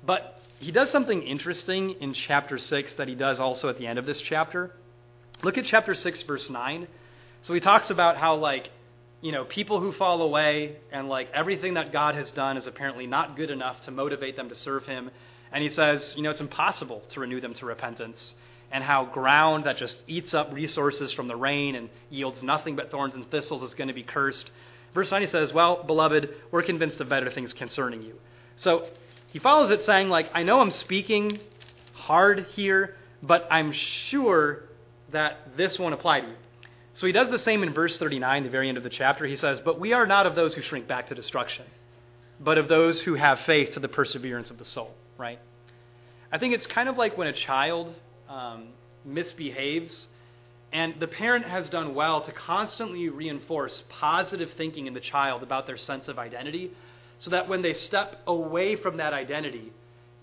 But 0.06 0.40
he 0.60 0.72
does 0.72 0.90
something 0.90 1.24
interesting 1.24 1.92
in 2.02 2.14
chapter 2.14 2.58
6 2.58 2.96
that 2.96 3.08
he 3.08 3.16
does 3.16 3.40
also 3.40 3.70
at 3.70 3.78
the 3.78 3.88
end 3.88 4.00
of 4.00 4.06
this 4.06 4.20
chapter. 4.20 4.72
Look 5.44 5.58
at 5.58 5.66
chapter 5.66 5.96
6, 5.96 6.24
verse 6.24 6.50
9. 6.50 6.88
So 7.42 7.54
he 7.54 7.60
talks 7.60 7.90
about 7.90 8.18
how, 8.18 8.36
like, 8.36 8.70
you 9.22 9.32
know, 9.32 9.46
people 9.46 9.80
who 9.80 9.92
fall 9.92 10.22
away 10.22 10.78
and, 10.92 11.10
like, 11.10 11.30
everything 11.34 11.74
that 11.76 11.92
God 11.92 12.16
has 12.16 12.30
done 12.32 12.58
is 12.58 12.68
apparently 12.68 13.08
not 13.08 13.36
good 13.36 13.50
enough 13.50 13.82
to 13.82 13.92
motivate 13.92 14.36
them 14.36 14.50
to 14.50 14.56
serve 14.56 14.86
him. 14.86 15.10
And 15.52 15.64
he 15.64 15.70
says, 15.70 16.14
you 16.16 16.24
know, 16.24 16.30
it's 16.30 16.42
impossible 16.42 17.02
to 17.10 17.20
renew 17.20 17.42
them 17.42 17.54
to 17.56 17.66
repentance. 17.66 18.36
And 18.72 18.84
how 18.84 19.06
ground 19.06 19.64
that 19.64 19.78
just 19.78 20.02
eats 20.08 20.34
up 20.34 20.54
resources 20.54 21.14
from 21.14 21.28
the 21.28 21.36
rain 21.36 21.76
and 21.76 21.90
yields 22.10 22.44
nothing 22.44 22.76
but 22.76 22.92
thorns 22.92 23.16
and 23.16 23.30
thistles 23.32 23.64
is 23.64 23.74
going 23.74 23.88
to 23.88 23.94
be 23.94 24.04
cursed. 24.04 24.52
Verse 24.94 25.10
9 25.10 25.22
he 25.22 25.28
says, 25.28 25.54
Well, 25.54 25.84
beloved, 25.84 26.30
we're 26.52 26.64
convinced 26.64 27.00
of 27.02 27.08
better 27.08 27.32
things 27.32 27.54
concerning 27.54 28.02
you. 28.02 28.16
So 28.58 28.88
he 29.28 29.40
follows 29.40 29.72
it 29.72 29.84
saying, 29.84 30.10
like, 30.10 30.30
I 30.34 30.44
know 30.44 30.60
I'm 30.60 30.72
speaking 30.72 31.40
hard 31.94 32.46
here, 32.56 32.96
but 33.24 33.48
I'm 33.50 33.72
sure 33.72 34.64
that 35.12 35.56
this 35.56 35.80
won't 35.80 35.94
apply 35.94 36.22
to 36.22 36.28
you. 36.28 36.36
So 36.98 37.06
he 37.06 37.14
does 37.14 37.30
the 37.30 37.38
same 37.38 37.62
in 37.62 37.74
verse 37.74 37.96
39, 38.00 38.42
the 38.42 38.50
very 38.50 38.70
end 38.70 38.78
of 38.80 38.84
the 38.84 38.90
chapter. 38.90 39.28
He 39.28 39.36
says, 39.36 39.60
But 39.60 39.80
we 39.80 39.94
are 39.94 40.08
not 40.08 40.26
of 40.26 40.34
those 40.34 40.56
who 40.56 40.64
shrink 40.64 40.88
back 40.88 41.06
to 41.10 41.16
destruction, 41.16 41.66
but 42.40 42.58
of 42.58 42.68
those 42.68 43.00
who 43.00 43.14
have 43.14 43.40
faith 43.42 43.74
to 43.74 43.80
the 43.80 43.88
perseverance 43.88 44.50
of 44.50 44.58
the 44.58 44.66
soul, 44.66 44.96
right? 45.16 45.38
I 46.32 46.40
think 46.40 46.56
it's 46.56 46.66
kind 46.66 46.90
of 46.90 46.98
like 46.98 47.16
when 47.16 47.28
a 47.28 47.34
child 47.34 47.94
um, 48.28 48.70
misbehaves, 49.06 50.08
and 50.74 51.00
the 51.00 51.06
parent 51.06 51.46
has 51.46 51.70
done 51.70 51.94
well 51.94 52.22
to 52.22 52.32
constantly 52.32 53.10
reinforce 53.10 53.84
positive 53.90 54.50
thinking 54.58 54.88
in 54.88 54.96
the 54.96 55.00
child 55.00 55.44
about 55.44 55.68
their 55.68 55.78
sense 55.78 56.08
of 56.08 56.18
identity, 56.18 56.72
so 57.20 57.30
that 57.30 57.48
when 57.48 57.62
they 57.62 57.76
step 57.76 58.16
away 58.26 58.76
from 58.76 58.98
that 58.98 59.14
identity, 59.14 59.72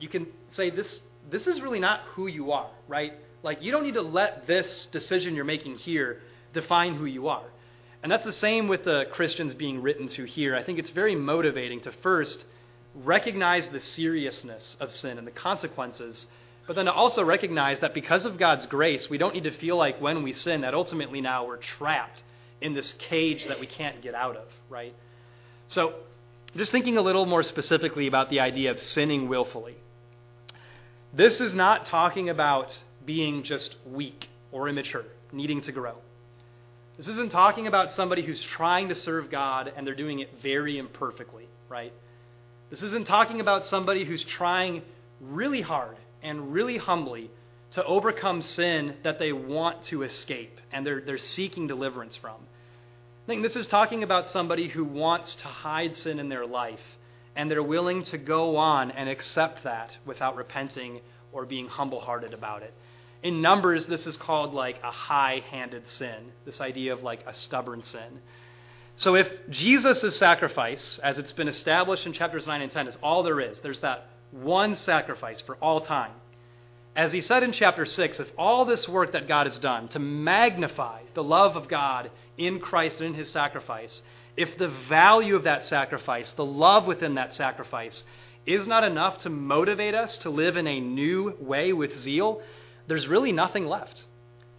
you 0.00 0.08
can 0.08 0.26
say, 0.50 0.70
This, 0.70 1.02
this 1.30 1.46
is 1.46 1.60
really 1.60 1.78
not 1.78 2.00
who 2.14 2.26
you 2.26 2.50
are, 2.50 2.70
right? 2.88 3.12
Like, 3.44 3.62
you 3.62 3.70
don't 3.70 3.84
need 3.84 3.94
to 3.94 4.02
let 4.02 4.48
this 4.48 4.88
decision 4.90 5.37
you're 5.37 5.44
making 5.44 5.76
here 5.76 6.20
define 6.54 6.94
who 6.94 7.04
you 7.04 7.28
are. 7.28 7.44
And 8.02 8.12
that's 8.12 8.24
the 8.24 8.32
same 8.32 8.68
with 8.68 8.84
the 8.84 9.04
Christians 9.12 9.54
being 9.54 9.82
written 9.82 10.08
to 10.08 10.24
here. 10.24 10.54
I 10.54 10.62
think 10.62 10.78
it's 10.78 10.90
very 10.90 11.14
motivating 11.14 11.80
to 11.82 11.92
first 11.92 12.44
recognize 12.94 13.68
the 13.68 13.80
seriousness 13.80 14.76
of 14.78 14.92
sin 14.92 15.18
and 15.18 15.26
the 15.26 15.32
consequences, 15.32 16.26
but 16.66 16.76
then 16.76 16.84
to 16.84 16.92
also 16.92 17.24
recognize 17.24 17.80
that 17.80 17.94
because 17.94 18.24
of 18.24 18.38
God's 18.38 18.66
grace, 18.66 19.08
we 19.10 19.18
don't 19.18 19.34
need 19.34 19.44
to 19.44 19.50
feel 19.50 19.76
like 19.76 20.00
when 20.00 20.22
we 20.22 20.32
sin 20.32 20.60
that 20.62 20.74
ultimately 20.74 21.20
now 21.20 21.46
we're 21.46 21.56
trapped 21.56 22.22
in 22.60 22.74
this 22.74 22.92
cage 22.94 23.46
that 23.48 23.58
we 23.58 23.66
can't 23.66 24.00
get 24.00 24.14
out 24.14 24.36
of, 24.36 24.46
right? 24.68 24.94
So, 25.68 25.94
just 26.56 26.70
thinking 26.70 26.98
a 26.98 27.02
little 27.02 27.26
more 27.26 27.42
specifically 27.42 28.06
about 28.06 28.30
the 28.30 28.40
idea 28.40 28.70
of 28.70 28.78
sinning 28.78 29.28
willfully. 29.28 29.76
This 31.12 31.40
is 31.40 31.54
not 31.54 31.86
talking 31.86 32.28
about 32.28 32.78
being 33.04 33.42
just 33.42 33.76
weak 33.86 34.28
or 34.52 34.68
immature, 34.68 35.04
needing 35.32 35.60
to 35.62 35.72
grow. 35.72 35.96
This 36.96 37.09
isn't 37.09 37.33
talking 37.33 37.66
about 37.66 37.92
somebody 37.92 38.22
who's 38.22 38.40
trying 38.40 38.88
to 38.90 38.94
serve 38.94 39.30
God 39.30 39.72
and 39.74 39.87
they're 39.87 39.96
doing 39.96 40.20
it 40.20 40.30
very 40.40 40.78
imperfectly, 40.78 41.48
right? 41.68 41.92
This 42.70 42.83
isn't 42.83 43.07
talking 43.07 43.40
about 43.40 43.66
somebody 43.66 44.04
who's 44.04 44.22
trying 44.22 44.83
really 45.20 45.61
hard 45.61 45.96
and 46.22 46.52
really 46.52 46.76
humbly 46.76 47.30
to 47.72 47.85
overcome 47.85 48.42
sin 48.42 48.94
that 49.02 49.18
they 49.18 49.33
want 49.33 49.83
to 49.85 50.02
escape 50.02 50.61
and 50.72 50.87
they're, 50.87 51.00
they're 51.00 51.18
seeking 51.18 51.66
deliverance 51.66 52.14
from. 52.14 52.37
I 52.37 53.26
think 53.26 53.42
this 53.42 53.57
is 53.57 53.66
talking 53.66 54.04
about 54.04 54.28
somebody 54.28 54.68
who 54.68 54.85
wants 54.85 55.35
to 55.37 55.44
hide 55.44 55.96
sin 55.96 56.20
in 56.20 56.28
their 56.28 56.46
life 56.46 56.80
and 57.35 57.50
they're 57.50 57.62
willing 57.62 58.04
to 58.04 58.18
go 58.18 58.57
on 58.57 58.92
and 58.92 59.09
accept 59.09 59.64
that 59.64 59.96
without 60.07 60.37
repenting 60.37 61.00
or 61.33 61.44
being 61.44 61.66
humble 61.66 62.00
hearted 62.00 62.33
about 62.33 62.62
it. 62.62 62.72
In 63.24 63.40
Numbers, 63.40 63.87
this 63.87 64.06
is 64.06 64.18
called 64.18 64.52
like 64.52 64.76
a 64.84 64.90
high 64.90 65.42
handed 65.50 65.88
sin, 65.88 66.30
this 66.44 66.60
idea 66.60 66.92
of 66.92 67.02
like 67.02 67.24
a 67.26 67.32
stubborn 67.32 67.82
sin. 67.82 68.20
So 68.96 69.16
if 69.16 69.28
Jesus' 69.48 70.16
sacrifice, 70.16 71.00
as 71.02 71.18
it's 71.18 71.32
been 71.32 71.48
established 71.48 72.04
in 72.04 72.12
chapters 72.12 72.46
9 72.46 72.60
and 72.60 72.70
10, 72.70 72.87
is 72.87 72.98
all 73.02 73.22
there 73.22 73.40
is, 73.40 73.58
there's 73.60 73.80
that 73.80 74.08
one 74.30 74.76
sacrifice 74.76 75.40
for 75.40 75.56
all 75.56 75.80
time. 75.80 76.12
As 76.94 77.14
he 77.14 77.22
said 77.22 77.42
in 77.42 77.52
chapter 77.52 77.87
6, 77.87 78.20
if 78.20 78.28
all 78.37 78.66
this 78.66 78.87
work 78.87 79.12
that 79.12 79.26
God 79.26 79.46
has 79.46 79.58
done 79.58 79.88
to 79.88 79.98
magnify 79.98 81.00
the 81.14 81.24
love 81.24 81.56
of 81.56 81.66
God 81.66 82.10
in 82.37 82.60
Christ 82.60 83.00
and 83.00 83.08
in 83.08 83.14
his 83.14 83.30
sacrifice, 83.30 84.02
if 84.37 84.58
the 84.58 84.68
value 84.68 85.34
of 85.34 85.44
that 85.44 85.64
sacrifice, 85.64 86.30
the 86.32 86.44
love 86.44 86.87
within 86.87 87.14
that 87.14 87.32
sacrifice, 87.32 88.04
is 88.46 88.68
not 88.68 88.84
enough 88.84 89.18
to 89.20 89.30
motivate 89.30 89.94
us 89.94 90.18
to 90.18 90.30
live 90.30 90.58
in 90.58 90.66
a 90.66 90.78
new 90.78 91.34
way 91.40 91.72
with 91.72 91.98
zeal, 91.98 92.42
there's 92.86 93.06
really 93.06 93.32
nothing 93.32 93.66
left. 93.66 94.04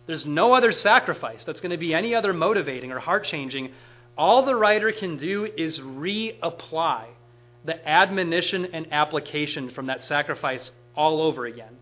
There's 0.07 0.25
no 0.25 0.53
other 0.53 0.71
sacrifice 0.71 1.43
that's 1.43 1.61
going 1.61 1.71
to 1.71 1.77
be 1.77 1.93
any 1.93 2.13
other 2.13 2.33
motivating 2.33 2.91
or 2.91 2.99
heart 2.99 3.25
changing. 3.25 3.71
All 4.17 4.45
the 4.45 4.55
writer 4.55 4.91
can 4.91 5.17
do 5.17 5.45
is 5.45 5.79
reapply 5.79 7.05
the 7.65 7.89
admonition 7.89 8.65
and 8.65 8.91
application 8.91 9.69
from 9.71 9.87
that 9.87 10.03
sacrifice 10.03 10.71
all 10.95 11.21
over 11.21 11.45
again. 11.45 11.77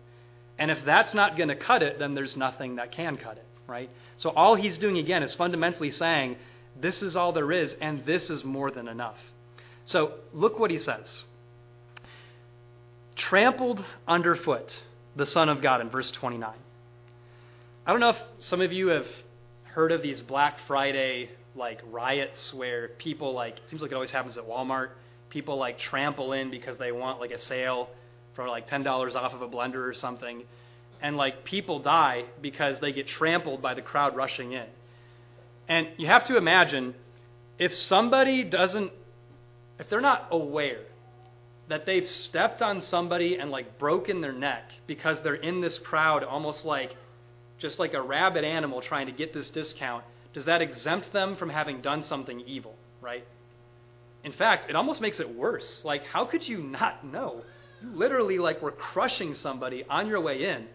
And 0.58 0.70
if 0.70 0.84
that's 0.84 1.14
not 1.14 1.36
going 1.36 1.48
to 1.48 1.56
cut 1.56 1.82
it, 1.82 1.98
then 1.98 2.14
there's 2.14 2.36
nothing 2.36 2.76
that 2.76 2.92
can 2.92 3.16
cut 3.16 3.36
it, 3.36 3.46
right? 3.66 3.90
So 4.16 4.30
all 4.30 4.54
he's 4.54 4.78
doing 4.78 4.98
again 4.98 5.22
is 5.22 5.34
fundamentally 5.34 5.90
saying, 5.90 6.36
this 6.80 7.02
is 7.02 7.16
all 7.16 7.32
there 7.32 7.52
is, 7.52 7.76
and 7.80 8.04
this 8.04 8.30
is 8.30 8.44
more 8.44 8.70
than 8.70 8.88
enough. 8.88 9.18
So 9.84 10.14
look 10.32 10.58
what 10.58 10.70
he 10.70 10.78
says 10.78 11.22
trampled 13.16 13.84
underfoot 14.08 14.76
the 15.16 15.26
Son 15.26 15.48
of 15.48 15.62
God 15.62 15.80
in 15.80 15.90
verse 15.90 16.10
29. 16.10 16.52
I 17.86 17.90
don't 17.90 18.00
know 18.00 18.10
if 18.10 18.18
some 18.40 18.60
of 18.60 18.72
you 18.72 18.88
have 18.88 19.06
heard 19.64 19.92
of 19.92 20.02
these 20.02 20.22
Black 20.22 20.58
Friday 20.66 21.30
like 21.56 21.80
riots 21.90 22.52
where 22.52 22.88
people 22.88 23.32
like 23.32 23.58
it 23.58 23.70
seems 23.70 23.82
like 23.82 23.90
it 23.90 23.94
always 23.94 24.10
happens 24.10 24.36
at 24.36 24.48
Walmart. 24.48 24.90
People 25.30 25.56
like 25.56 25.78
trample 25.78 26.32
in 26.32 26.50
because 26.50 26.76
they 26.78 26.92
want 26.92 27.20
like 27.20 27.30
a 27.30 27.40
sale 27.40 27.88
for 28.34 28.48
like 28.48 28.66
ten 28.68 28.82
dollars 28.82 29.14
off 29.14 29.34
of 29.34 29.42
a 29.42 29.48
blender 29.48 29.88
or 29.88 29.94
something, 29.94 30.44
and 31.00 31.16
like 31.16 31.44
people 31.44 31.78
die 31.78 32.24
because 32.40 32.80
they 32.80 32.92
get 32.92 33.06
trampled 33.06 33.62
by 33.62 33.74
the 33.74 33.82
crowd 33.82 34.16
rushing 34.16 34.52
in. 34.52 34.66
And 35.68 35.88
you 35.96 36.06
have 36.06 36.24
to 36.26 36.36
imagine 36.36 36.94
if 37.58 37.74
somebody 37.74 38.44
doesn't, 38.44 38.90
if 39.78 39.88
they're 39.88 40.00
not 40.00 40.28
aware 40.30 40.80
that 41.68 41.86
they've 41.86 42.06
stepped 42.06 42.60
on 42.62 42.80
somebody 42.82 43.36
and 43.36 43.50
like 43.50 43.78
broken 43.78 44.20
their 44.20 44.32
neck 44.32 44.70
because 44.86 45.20
they're 45.22 45.34
in 45.34 45.60
this 45.60 45.78
crowd 45.78 46.22
almost 46.22 46.64
like 46.64 46.94
just 47.58 47.78
like 47.78 47.94
a 47.94 48.02
rabid 48.02 48.44
animal 48.44 48.82
trying 48.82 49.06
to 49.06 49.12
get 49.12 49.32
this 49.32 49.50
discount, 49.50 50.04
does 50.34 50.44
that 50.44 50.60
exempt 50.60 51.12
them 51.12 51.36
from 51.36 51.48
having 51.48 51.80
done 51.80 52.02
something 52.04 52.40
evil, 52.40 52.74
right? 53.00 53.24
In 54.24 54.32
fact, 54.32 54.68
it 54.68 54.76
almost 54.76 55.00
makes 55.00 55.20
it 55.20 55.34
worse. 55.34 55.80
Like, 55.84 56.04
how 56.04 56.24
could 56.24 56.46
you 56.46 56.58
not 56.58 57.04
know? 57.04 57.42
You 57.82 57.90
literally 57.94 58.38
like 58.38 58.60
were 58.60 58.72
crushing 58.72 59.34
somebody 59.34 59.84
on 59.88 60.08
your 60.08 60.20
way 60.20 60.44
in. 60.44 60.66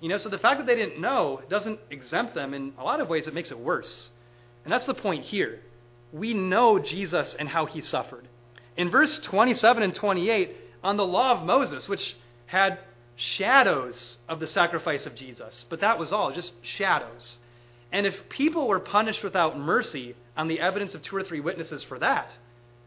You 0.00 0.10
know, 0.10 0.16
so 0.18 0.28
the 0.28 0.38
fact 0.38 0.58
that 0.58 0.66
they 0.66 0.74
didn't 0.74 1.00
know 1.00 1.40
doesn't 1.48 1.80
exempt 1.90 2.34
them. 2.34 2.52
In 2.52 2.74
a 2.78 2.84
lot 2.84 3.00
of 3.00 3.08
ways, 3.08 3.26
it 3.26 3.34
makes 3.34 3.50
it 3.50 3.58
worse. 3.58 4.10
And 4.64 4.72
that's 4.72 4.86
the 4.86 4.94
point 4.94 5.24
here. 5.24 5.60
We 6.12 6.34
know 6.34 6.78
Jesus 6.78 7.34
and 7.38 7.48
how 7.48 7.66
he 7.66 7.80
suffered 7.80 8.26
in 8.76 8.90
verse 8.90 9.18
27 9.20 9.82
and 9.82 9.94
28 9.94 10.56
on 10.82 10.96
the 10.96 11.06
law 11.06 11.32
of 11.32 11.44
Moses, 11.44 11.88
which 11.88 12.16
had 12.46 12.78
shadows 13.16 14.18
of 14.28 14.40
the 14.40 14.46
sacrifice 14.46 15.06
of 15.06 15.14
Jesus, 15.14 15.64
but 15.68 15.80
that 15.80 15.98
was 15.98 16.12
all, 16.12 16.32
just 16.32 16.52
shadows. 16.62 17.38
And 17.92 18.06
if 18.06 18.28
people 18.28 18.68
were 18.68 18.80
punished 18.80 19.22
without 19.22 19.58
mercy 19.58 20.14
on 20.36 20.48
the 20.48 20.60
evidence 20.60 20.94
of 20.94 21.02
two 21.02 21.16
or 21.16 21.22
three 21.22 21.40
witnesses 21.40 21.82
for 21.82 21.98
that, 21.98 22.30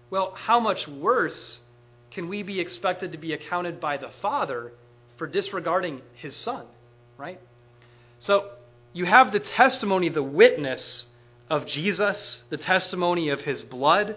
well, 0.09 0.33
how 0.35 0.59
much 0.59 0.87
worse 0.87 1.59
can 2.11 2.29
we 2.29 2.43
be 2.43 2.59
expected 2.59 3.11
to 3.11 3.17
be 3.17 3.33
accounted 3.33 3.79
by 3.79 3.97
the 3.97 4.09
Father 4.21 4.71
for 5.17 5.27
disregarding 5.27 6.01
his 6.15 6.35
Son, 6.35 6.65
right? 7.17 7.39
So 8.19 8.49
you 8.93 9.05
have 9.05 9.31
the 9.31 9.39
testimony, 9.39 10.09
the 10.09 10.23
witness 10.23 11.07
of 11.49 11.65
Jesus, 11.65 12.43
the 12.49 12.57
testimony 12.57 13.29
of 13.29 13.41
his 13.41 13.61
blood, 13.63 14.15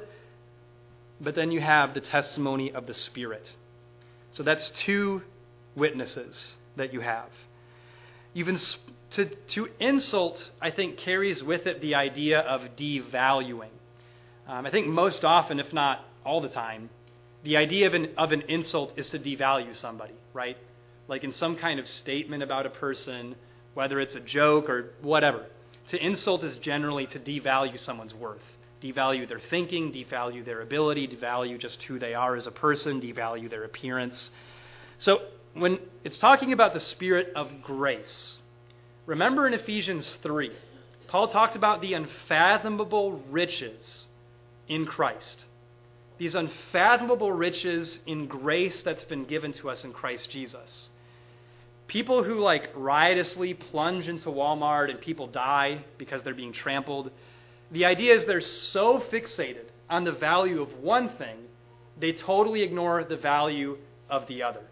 but 1.23 1.35
then 1.35 1.53
you 1.53 1.61
have 1.61 1.95
the 1.95 2.01
testimony 2.01 2.73
of 2.73 2.87
the 2.87 2.95
Spirit. 2.95 3.53
So 4.33 4.43
that's 4.43 4.71
two 4.71 5.23
witnesses 5.77 6.55
that 6.77 6.93
you 6.93 7.01
have. 7.01 7.29
Even 8.35 8.59
to, 9.11 9.27
to 9.27 9.69
insult, 9.79 10.51
I 10.61 10.71
think, 10.71 10.97
carries 10.97 11.43
with 11.43 11.67
it 11.67 11.81
the 11.81 11.95
idea 11.95 12.41
of 12.41 12.63
devaluing. 12.77 13.71
Um, 14.49 14.67
I 14.67 14.71
think 14.71 14.89
most 14.89 15.25
often, 15.25 15.61
if 15.61 15.73
not 15.73 16.05
all 16.25 16.41
the 16.41 16.49
time, 16.49 16.91
the 17.45 17.57
idea 17.57 17.87
of 17.87 17.95
an, 17.95 18.09
of 18.17 18.33
an 18.33 18.43
insult 18.49 18.93
is 18.97 19.11
to 19.11 19.19
devalue 19.19 19.77
somebody, 19.77 20.15
right? 20.33 20.57
Like 21.09 21.25
in 21.25 21.33
some 21.33 21.57
kind 21.57 21.79
of 21.79 21.87
statement 21.87 22.43
about 22.43 22.67
a 22.67 22.71
person, 22.71 23.35
whether 23.75 24.01
it's 24.01 24.15
a 24.15 24.21
joke 24.21 24.69
or 24.69 24.95
whatever. 25.03 25.47
To 25.89 26.05
insult 26.05 26.45
is 26.45 26.57
generally 26.57 27.07
to 27.09 27.19
devalue 27.19 27.79
someone's 27.79 28.15
worth, 28.15 28.47
devalue 28.83 29.29
their 29.29 29.41
thinking, 29.41 29.93
devalue 29.93 30.45
their 30.45 30.61
ability, 30.61 31.09
devalue 31.09 31.59
just 31.59 31.83
who 31.85 31.99
they 31.99 32.15
are 32.15 32.37
as 32.37 32.47
a 32.47 32.51
person, 32.51 33.01
devalue 33.01 33.49
their 33.49 33.65
appearance. 33.65 34.31
So, 34.99 35.21
when 35.55 35.79
it's 36.05 36.19
talking 36.19 36.53
about 36.53 36.75
the 36.75 36.81
spirit 36.81 37.33
of 37.37 37.63
grace, 37.63 38.39
remember 39.07 39.47
in 39.47 39.55
Ephesians 39.55 40.17
3, 40.23 40.51
Paul 41.09 41.29
talked 41.29 41.57
about 41.57 41.83
the 41.83 41.95
unfathomable 41.95 43.23
riches 43.31 44.07
in 44.67 44.87
Christ. 44.87 45.45
These 46.19 46.35
unfathomable 46.35 47.33
riches 47.33 48.01
in 48.07 48.27
grace 48.27 48.83
that's 48.83 49.05
been 49.05 49.25
given 49.25 49.53
to 49.55 49.71
us 49.71 49.85
in 49.85 49.93
Christ 49.93 50.31
Jesus. 50.31 50.89
People 51.87 52.23
who 52.23 52.39
like 52.39 52.71
riotously 52.75 53.55
plunge 53.55 54.09
into 54.09 54.31
Walmart 54.31 54.89
and 54.89 55.01
people 55.01 55.27
die 55.27 55.85
because 55.99 56.23
they're 56.23 56.33
being 56.33 56.53
trampled. 56.53 57.11
The 57.73 57.87
idea 57.87 58.15
is 58.15 58.25
they're 58.27 58.41
so 58.41 59.01
fixated 59.01 59.65
on 59.89 60.05
the 60.05 60.13
value 60.13 60.63
of 60.63 60.73
one 60.79 61.09
thing, 61.09 61.37
they 61.99 62.13
totally 62.13 62.63
ignore 62.63 63.05
the 63.05 63.17
value 63.17 63.79
of 64.09 64.27
the 64.27 64.43
other. 64.43 64.63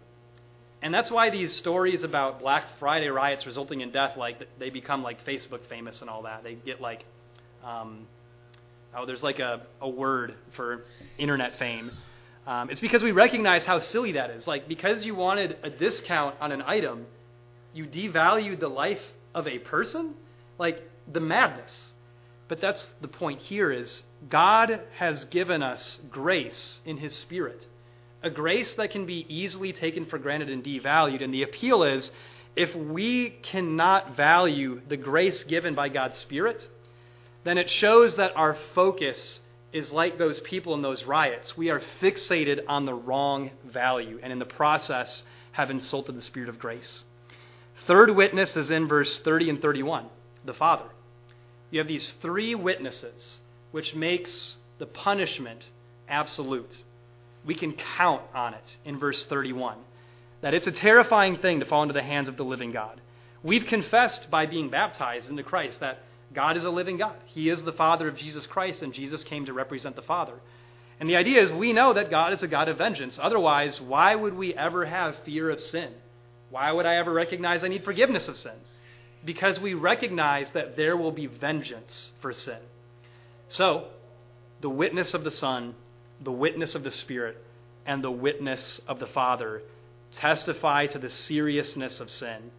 And 0.81 0.93
that's 0.93 1.11
why 1.11 1.29
these 1.29 1.53
stories 1.53 2.03
about 2.03 2.39
Black 2.39 2.65
Friday 2.79 3.09
riots 3.09 3.45
resulting 3.45 3.81
in 3.81 3.91
death, 3.91 4.17
like 4.17 4.47
they 4.57 4.71
become 4.71 5.03
like 5.03 5.23
Facebook 5.25 5.65
famous 5.67 6.01
and 6.01 6.09
all 6.09 6.23
that. 6.23 6.43
They 6.43 6.55
get 6.55 6.81
like, 6.81 7.05
um, 7.63 8.07
oh, 8.95 9.05
there's 9.05 9.21
like 9.21 9.39
a, 9.39 9.61
a 9.79 9.89
word 9.89 10.33
for 10.55 10.85
internet 11.19 11.57
fame. 11.59 11.91
Um, 12.47 12.71
it's 12.71 12.79
because 12.79 13.03
we 13.03 13.11
recognize 13.11 13.63
how 13.63 13.79
silly 13.79 14.13
that 14.13 14.31
is. 14.31 14.47
Like, 14.47 14.67
because 14.67 15.05
you 15.05 15.13
wanted 15.13 15.57
a 15.61 15.69
discount 15.69 16.35
on 16.41 16.51
an 16.51 16.63
item, 16.63 17.05
you 17.73 17.85
devalued 17.85 18.59
the 18.59 18.67
life 18.67 19.01
of 19.35 19.47
a 19.47 19.59
person? 19.59 20.15
Like, 20.57 20.81
the 21.11 21.19
madness. 21.19 21.90
But 22.51 22.59
that's 22.59 22.85
the 22.99 23.07
point 23.07 23.39
here 23.39 23.71
is 23.71 24.03
God 24.27 24.81
has 24.97 25.23
given 25.23 25.63
us 25.63 25.99
grace 26.09 26.81
in 26.83 26.97
his 26.97 27.15
spirit. 27.15 27.65
A 28.23 28.29
grace 28.29 28.73
that 28.73 28.91
can 28.91 29.05
be 29.05 29.25
easily 29.29 29.71
taken 29.71 30.05
for 30.05 30.17
granted 30.17 30.49
and 30.49 30.61
devalued. 30.61 31.23
And 31.23 31.33
the 31.33 31.43
appeal 31.43 31.83
is 31.83 32.11
if 32.57 32.75
we 32.75 33.29
cannot 33.41 34.17
value 34.17 34.81
the 34.89 34.97
grace 34.97 35.45
given 35.45 35.75
by 35.75 35.87
God's 35.87 36.17
Spirit, 36.17 36.67
then 37.45 37.57
it 37.57 37.69
shows 37.69 38.15
that 38.15 38.35
our 38.35 38.57
focus 38.75 39.39
is 39.71 39.93
like 39.93 40.17
those 40.17 40.41
people 40.41 40.73
in 40.73 40.81
those 40.81 41.05
riots. 41.05 41.55
We 41.55 41.69
are 41.69 41.81
fixated 42.01 42.65
on 42.67 42.83
the 42.83 42.93
wrong 42.93 43.51
value, 43.63 44.19
and 44.21 44.33
in 44.33 44.39
the 44.39 44.45
process, 44.45 45.23
have 45.53 45.69
insulted 45.69 46.17
the 46.17 46.21
Spirit 46.21 46.49
of 46.49 46.59
grace. 46.59 47.05
Third 47.87 48.13
witness 48.13 48.57
is 48.57 48.71
in 48.71 48.89
verse 48.89 49.21
30 49.21 49.51
and 49.51 49.61
31, 49.61 50.07
the 50.43 50.53
Father. 50.53 50.89
You 51.71 51.79
have 51.79 51.87
these 51.87 52.13
three 52.21 52.53
witnesses, 52.53 53.39
which 53.71 53.95
makes 53.95 54.57
the 54.77 54.85
punishment 54.85 55.69
absolute. 56.07 56.83
We 57.45 57.55
can 57.55 57.73
count 57.97 58.21
on 58.35 58.53
it 58.53 58.75
in 58.85 58.99
verse 58.99 59.25
31 59.25 59.77
that 60.41 60.53
it's 60.53 60.67
a 60.67 60.71
terrifying 60.71 61.37
thing 61.37 61.59
to 61.59 61.65
fall 61.65 61.83
into 61.83 61.93
the 61.93 62.01
hands 62.01 62.27
of 62.27 62.35
the 62.35 62.43
living 62.43 62.71
God. 62.71 62.99
We've 63.43 63.65
confessed 63.65 64.29
by 64.29 64.47
being 64.47 64.69
baptized 64.69 65.29
into 65.29 65.43
Christ 65.43 65.79
that 65.79 65.99
God 66.33 66.57
is 66.57 66.63
a 66.63 66.69
living 66.69 66.97
God. 66.97 67.15
He 67.25 67.49
is 67.49 67.63
the 67.63 67.71
Father 67.71 68.07
of 68.07 68.15
Jesus 68.15 68.45
Christ, 68.45 68.81
and 68.81 68.93
Jesus 68.93 69.23
came 69.23 69.45
to 69.45 69.53
represent 69.53 69.95
the 69.95 70.01
Father. 70.01 70.33
And 70.99 71.09
the 71.09 71.15
idea 71.15 71.41
is 71.41 71.51
we 71.51 71.73
know 71.73 71.93
that 71.93 72.11
God 72.11 72.33
is 72.33 72.43
a 72.43 72.47
God 72.47 72.69
of 72.69 72.77
vengeance. 72.77 73.19
Otherwise, 73.21 73.81
why 73.81 74.13
would 74.13 74.35
we 74.35 74.53
ever 74.53 74.85
have 74.85 75.15
fear 75.25 75.49
of 75.49 75.59
sin? 75.59 75.91
Why 76.49 76.71
would 76.71 76.85
I 76.85 76.97
ever 76.97 77.11
recognize 77.11 77.63
I 77.63 77.69
need 77.69 77.83
forgiveness 77.83 78.27
of 78.27 78.37
sin? 78.37 78.53
Because 79.23 79.59
we 79.59 79.73
recognize 79.73 80.51
that 80.51 80.75
there 80.75 80.97
will 80.97 81.11
be 81.11 81.27
vengeance 81.27 82.11
for 82.21 82.33
sin. 82.33 82.59
So, 83.49 83.87
the 84.61 84.69
witness 84.69 85.13
of 85.13 85.23
the 85.23 85.31
Son, 85.31 85.75
the 86.21 86.31
witness 86.31 86.75
of 86.75 86.83
the 86.83 86.91
Spirit, 86.91 87.37
and 87.85 88.03
the 88.03 88.11
witness 88.11 88.79
of 88.87 88.99
the 88.99 89.07
Father 89.07 89.61
testify 90.13 90.87
to 90.87 90.99
the 90.99 91.09
seriousness 91.09 91.99
of 91.99 92.09
sin. 92.09 92.51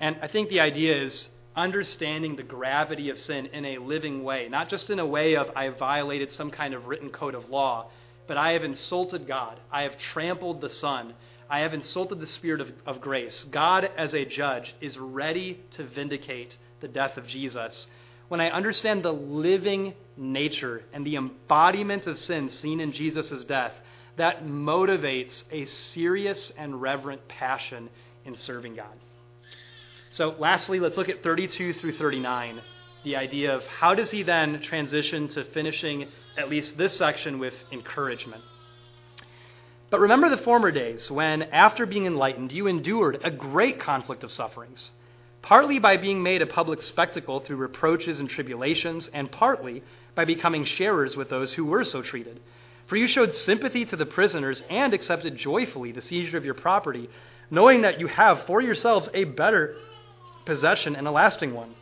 And 0.00 0.16
I 0.22 0.28
think 0.28 0.48
the 0.48 0.60
idea 0.60 1.02
is 1.02 1.28
understanding 1.54 2.36
the 2.36 2.42
gravity 2.42 3.10
of 3.10 3.18
sin 3.18 3.46
in 3.46 3.64
a 3.64 3.78
living 3.78 4.24
way, 4.24 4.48
not 4.48 4.68
just 4.68 4.90
in 4.90 4.98
a 4.98 5.06
way 5.06 5.36
of 5.36 5.50
I 5.54 5.68
violated 5.68 6.30
some 6.30 6.50
kind 6.50 6.74
of 6.74 6.86
written 6.86 7.10
code 7.10 7.34
of 7.34 7.50
law, 7.50 7.88
but 8.26 8.36
I 8.36 8.52
have 8.52 8.64
insulted 8.64 9.26
God. 9.26 9.58
I 9.70 9.82
have 9.82 9.98
trampled 9.98 10.60
the 10.60 10.70
Son. 10.70 11.14
I 11.52 11.58
have 11.58 11.74
insulted 11.74 12.18
the 12.18 12.26
Spirit 12.26 12.62
of, 12.62 12.72
of 12.86 13.02
grace. 13.02 13.44
God, 13.50 13.84
as 13.98 14.14
a 14.14 14.24
judge, 14.24 14.74
is 14.80 14.96
ready 14.96 15.60
to 15.72 15.84
vindicate 15.84 16.56
the 16.80 16.88
death 16.88 17.18
of 17.18 17.26
Jesus. 17.26 17.88
When 18.28 18.40
I 18.40 18.48
understand 18.48 19.02
the 19.02 19.12
living 19.12 19.92
nature 20.16 20.82
and 20.94 21.04
the 21.06 21.16
embodiment 21.16 22.06
of 22.06 22.18
sin 22.18 22.48
seen 22.48 22.80
in 22.80 22.92
Jesus' 22.92 23.44
death, 23.44 23.74
that 24.16 24.46
motivates 24.46 25.44
a 25.52 25.66
serious 25.66 26.50
and 26.56 26.80
reverent 26.80 27.28
passion 27.28 27.90
in 28.24 28.34
serving 28.34 28.76
God. 28.76 28.96
So, 30.10 30.34
lastly, 30.38 30.80
let's 30.80 30.96
look 30.96 31.10
at 31.10 31.22
32 31.22 31.74
through 31.74 31.98
39. 31.98 32.62
The 33.04 33.16
idea 33.16 33.54
of 33.54 33.62
how 33.66 33.94
does 33.94 34.10
he 34.10 34.22
then 34.22 34.62
transition 34.62 35.28
to 35.28 35.44
finishing 35.44 36.08
at 36.38 36.48
least 36.48 36.78
this 36.78 36.96
section 36.96 37.38
with 37.38 37.52
encouragement. 37.70 38.42
But 39.92 40.00
remember 40.00 40.30
the 40.30 40.38
former 40.38 40.70
days 40.70 41.10
when, 41.10 41.42
after 41.42 41.84
being 41.84 42.06
enlightened, 42.06 42.50
you 42.50 42.66
endured 42.66 43.20
a 43.22 43.30
great 43.30 43.78
conflict 43.78 44.24
of 44.24 44.32
sufferings, 44.32 44.90
partly 45.42 45.78
by 45.78 45.98
being 45.98 46.22
made 46.22 46.40
a 46.40 46.46
public 46.46 46.80
spectacle 46.80 47.40
through 47.40 47.58
reproaches 47.58 48.18
and 48.18 48.30
tribulations, 48.30 49.10
and 49.12 49.30
partly 49.30 49.82
by 50.14 50.24
becoming 50.24 50.64
sharers 50.64 51.14
with 51.14 51.28
those 51.28 51.52
who 51.52 51.66
were 51.66 51.84
so 51.84 52.00
treated. 52.00 52.40
For 52.86 52.96
you 52.96 53.06
showed 53.06 53.34
sympathy 53.34 53.84
to 53.84 53.96
the 53.96 54.06
prisoners 54.06 54.62
and 54.70 54.94
accepted 54.94 55.36
joyfully 55.36 55.92
the 55.92 56.00
seizure 56.00 56.38
of 56.38 56.44
your 56.46 56.54
property, 56.54 57.10
knowing 57.50 57.82
that 57.82 58.00
you 58.00 58.06
have 58.06 58.44
for 58.44 58.62
yourselves 58.62 59.10
a 59.12 59.24
better 59.24 59.76
possession 60.46 60.96
and 60.96 61.06
a 61.06 61.10
lasting 61.10 61.52
one. 61.52 61.74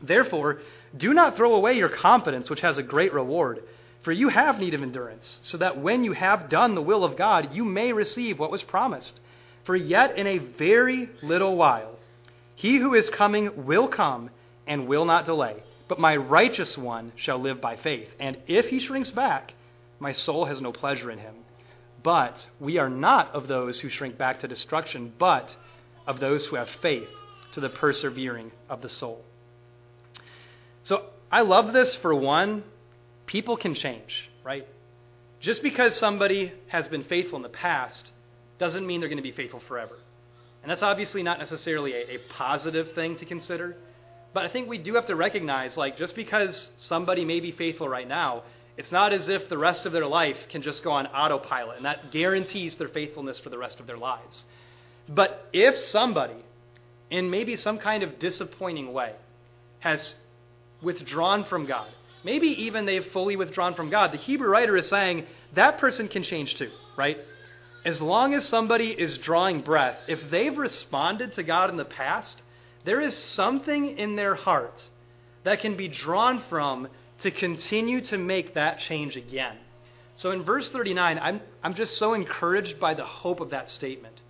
Therefore, 0.00 0.60
do 0.96 1.12
not 1.12 1.36
throw 1.36 1.52
away 1.52 1.74
your 1.74 1.90
confidence, 1.90 2.48
which 2.48 2.62
has 2.62 2.78
a 2.78 2.82
great 2.82 3.12
reward. 3.12 3.64
For 4.04 4.12
you 4.12 4.28
have 4.28 4.60
need 4.60 4.74
of 4.74 4.82
endurance, 4.82 5.40
so 5.42 5.56
that 5.56 5.78
when 5.78 6.04
you 6.04 6.12
have 6.12 6.50
done 6.50 6.74
the 6.74 6.82
will 6.82 7.04
of 7.04 7.16
God, 7.16 7.54
you 7.54 7.64
may 7.64 7.92
receive 7.92 8.38
what 8.38 8.50
was 8.50 8.62
promised. 8.62 9.18
For 9.64 9.74
yet 9.74 10.18
in 10.18 10.26
a 10.26 10.36
very 10.36 11.08
little 11.22 11.56
while, 11.56 11.98
he 12.54 12.76
who 12.76 12.92
is 12.92 13.08
coming 13.08 13.64
will 13.64 13.88
come 13.88 14.28
and 14.66 14.86
will 14.86 15.06
not 15.06 15.24
delay. 15.24 15.56
But 15.88 15.98
my 15.98 16.16
righteous 16.16 16.76
one 16.76 17.12
shall 17.16 17.38
live 17.38 17.62
by 17.62 17.76
faith. 17.76 18.10
And 18.20 18.36
if 18.46 18.68
he 18.68 18.78
shrinks 18.78 19.10
back, 19.10 19.54
my 19.98 20.12
soul 20.12 20.44
has 20.44 20.60
no 20.60 20.70
pleasure 20.70 21.10
in 21.10 21.18
him. 21.18 21.34
But 22.02 22.46
we 22.60 22.76
are 22.76 22.90
not 22.90 23.34
of 23.34 23.48
those 23.48 23.80
who 23.80 23.88
shrink 23.88 24.18
back 24.18 24.40
to 24.40 24.48
destruction, 24.48 25.14
but 25.18 25.56
of 26.06 26.20
those 26.20 26.44
who 26.44 26.56
have 26.56 26.68
faith 26.68 27.08
to 27.52 27.60
the 27.60 27.70
persevering 27.70 28.52
of 28.68 28.82
the 28.82 28.90
soul. 28.90 29.24
So 30.82 31.06
I 31.32 31.40
love 31.40 31.72
this 31.72 31.96
for 31.96 32.14
one, 32.14 32.64
people 33.26 33.56
can 33.56 33.74
change, 33.74 34.30
right? 34.42 34.66
Just 35.40 35.62
because 35.62 35.94
somebody 35.96 36.52
has 36.68 36.88
been 36.88 37.04
faithful 37.04 37.36
in 37.36 37.42
the 37.42 37.48
past 37.48 38.10
doesn't 38.58 38.86
mean 38.86 39.00
they're 39.00 39.08
going 39.08 39.16
to 39.18 39.22
be 39.22 39.32
faithful 39.32 39.60
forever. 39.60 39.96
And 40.62 40.70
that's 40.70 40.82
obviously 40.82 41.22
not 41.22 41.38
necessarily 41.38 41.92
a, 41.92 42.14
a, 42.14 42.18
positive 42.30 42.92
thing 42.92 43.16
to 43.18 43.26
consider. 43.26 43.76
But 44.32 44.44
I 44.44 44.48
think 44.48 44.68
we 44.68 44.78
do 44.78 44.94
have 44.94 45.06
to 45.06 45.16
recognize, 45.16 45.76
like, 45.76 45.98
just 45.98 46.14
because 46.14 46.70
somebody 46.78 47.24
may 47.24 47.40
be 47.40 47.52
faithful 47.52 47.88
right 47.88 48.08
now, 48.08 48.44
it's 48.76 48.90
not 48.90 49.12
as 49.12 49.28
if 49.28 49.48
the 49.48 49.58
rest 49.58 49.86
of 49.86 49.92
their 49.92 50.06
life 50.06 50.38
can 50.48 50.62
just 50.62 50.82
go 50.82 50.92
on 50.92 51.06
autopilot, 51.06 51.76
and 51.76 51.84
that 51.84 52.10
guarantees 52.10 52.76
their 52.76 52.88
faithfulness 52.88 53.38
for 53.38 53.50
the 53.50 53.58
rest 53.58 53.78
of 53.78 53.86
their 53.86 53.98
lives. 53.98 54.44
But 55.08 55.48
if 55.52 55.78
somebody 55.78 56.42
in 57.10 57.30
maybe 57.30 57.56
some 57.56 57.78
kind 57.78 58.02
of 58.02 58.18
disappointing 58.18 58.92
way, 58.92 59.12
has 59.80 60.14
withdrawn 60.82 61.44
from 61.44 61.66
God. 61.66 61.88
Maybe 62.24 62.64
even 62.64 62.86
they've 62.86 63.06
fully 63.12 63.36
withdrawn 63.36 63.74
from 63.74 63.90
God. 63.90 64.12
The 64.12 64.18
Hebrew 64.18 64.48
writer 64.48 64.76
is 64.76 64.88
saying 64.88 65.26
that 65.52 65.78
person 65.78 66.08
can 66.08 66.22
change 66.22 66.56
too, 66.56 66.70
right? 66.96 67.18
As 67.84 68.00
long 68.00 68.32
as 68.32 68.48
somebody 68.48 68.88
is 68.88 69.18
drawing 69.18 69.60
breath, 69.60 69.98
if 70.08 70.30
they've 70.30 70.56
responded 70.56 71.32
to 71.34 71.42
God 71.42 71.68
in 71.68 71.76
the 71.76 71.84
past, 71.84 72.40
there 72.84 73.00
is 73.00 73.14
something 73.14 73.98
in 73.98 74.16
their 74.16 74.34
heart 74.34 74.88
that 75.44 75.60
can 75.60 75.76
be 75.76 75.88
drawn 75.88 76.42
from 76.48 76.88
to 77.20 77.30
continue 77.30 78.00
to 78.00 78.16
make 78.16 78.54
that 78.54 78.78
change 78.78 79.16
again. 79.16 79.56
So 80.16 80.30
in 80.30 80.44
verse 80.44 80.68
39, 80.70 81.18
I'm, 81.18 81.40
I'm 81.62 81.74
just 81.74 81.98
so 81.98 82.14
encouraged 82.14 82.80
by 82.80 82.94
the 82.94 83.04
hope 83.04 83.40
of 83.40 83.50
that 83.50 83.68
statement. 83.68 84.22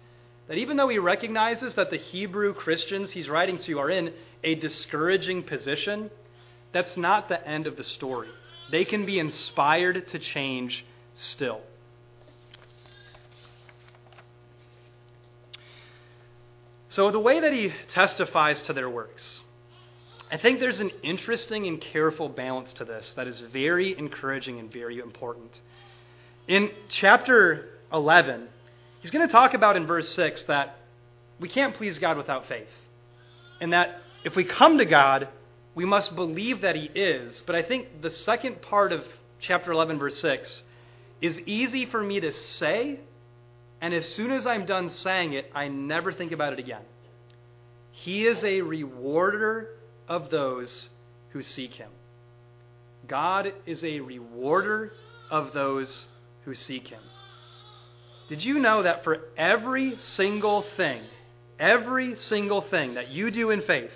That 0.48 0.58
even 0.58 0.76
though 0.76 0.88
he 0.88 0.98
recognizes 0.98 1.74
that 1.74 1.90
the 1.90 1.96
Hebrew 1.96 2.54
Christians 2.54 3.12
he's 3.12 3.28
writing 3.28 3.58
to 3.58 3.78
are 3.78 3.90
in 3.90 4.12
a 4.42 4.56
discouraging 4.56 5.44
position, 5.44 6.10
that's 6.74 6.96
not 6.96 7.28
the 7.28 7.46
end 7.48 7.68
of 7.68 7.76
the 7.76 7.84
story. 7.84 8.28
They 8.70 8.84
can 8.84 9.06
be 9.06 9.18
inspired 9.18 10.08
to 10.08 10.18
change 10.18 10.84
still. 11.14 11.60
So, 16.88 17.10
the 17.10 17.20
way 17.20 17.40
that 17.40 17.52
he 17.52 17.72
testifies 17.88 18.60
to 18.62 18.72
their 18.72 18.90
works, 18.90 19.40
I 20.30 20.36
think 20.36 20.58
there's 20.58 20.80
an 20.80 20.90
interesting 21.02 21.66
and 21.66 21.80
careful 21.80 22.28
balance 22.28 22.72
to 22.74 22.84
this 22.84 23.12
that 23.14 23.28
is 23.28 23.40
very 23.40 23.96
encouraging 23.96 24.58
and 24.58 24.72
very 24.72 24.98
important. 24.98 25.60
In 26.48 26.70
chapter 26.88 27.68
11, 27.92 28.48
he's 29.00 29.10
going 29.12 29.26
to 29.26 29.32
talk 29.32 29.54
about 29.54 29.76
in 29.76 29.86
verse 29.86 30.08
6 30.10 30.42
that 30.44 30.76
we 31.38 31.48
can't 31.48 31.74
please 31.74 31.98
God 31.98 32.16
without 32.16 32.46
faith. 32.46 32.68
And 33.60 33.72
that 33.72 34.00
if 34.24 34.34
we 34.34 34.44
come 34.44 34.78
to 34.78 34.84
God, 34.84 35.28
we 35.74 35.84
must 35.84 36.14
believe 36.14 36.62
that 36.62 36.76
He 36.76 36.90
is. 36.94 37.42
But 37.46 37.56
I 37.56 37.62
think 37.62 38.02
the 38.02 38.10
second 38.10 38.62
part 38.62 38.92
of 38.92 39.04
chapter 39.40 39.72
11, 39.72 39.98
verse 39.98 40.18
6, 40.20 40.62
is 41.20 41.40
easy 41.40 41.86
for 41.86 42.02
me 42.02 42.20
to 42.20 42.32
say, 42.32 43.00
and 43.80 43.92
as 43.92 44.08
soon 44.08 44.30
as 44.30 44.46
I'm 44.46 44.66
done 44.66 44.90
saying 44.90 45.32
it, 45.32 45.50
I 45.54 45.68
never 45.68 46.12
think 46.12 46.32
about 46.32 46.52
it 46.52 46.58
again. 46.58 46.82
He 47.92 48.26
is 48.26 48.42
a 48.44 48.60
rewarder 48.60 49.70
of 50.08 50.30
those 50.30 50.88
who 51.30 51.42
seek 51.42 51.72
Him. 51.72 51.90
God 53.06 53.52
is 53.66 53.84
a 53.84 54.00
rewarder 54.00 54.92
of 55.30 55.52
those 55.52 56.06
who 56.44 56.54
seek 56.54 56.88
him. 56.88 57.02
Did 58.28 58.44
you 58.44 58.58
know 58.58 58.82
that 58.82 59.04
for 59.04 59.18
every 59.36 59.98
single 59.98 60.62
thing, 60.76 61.02
every 61.58 62.16
single 62.16 62.62
thing 62.62 62.94
that 62.94 63.08
you 63.08 63.30
do 63.30 63.50
in 63.50 63.62
faith, 63.62 63.92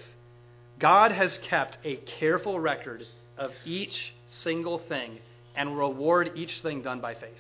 God 0.79 1.13
has 1.13 1.39
kept 1.39 1.79
a 1.85 1.97
careful 1.97 2.61
record 2.61 3.05
of 3.37 3.53
each 3.65 4.15
single 4.29 4.79
thing 4.79 5.19
and 5.57 5.77
reward 5.77 6.33
each 6.37 6.61
thing 6.63 6.83
done 6.83 7.01
by 7.01 7.15
faith. 7.15 7.33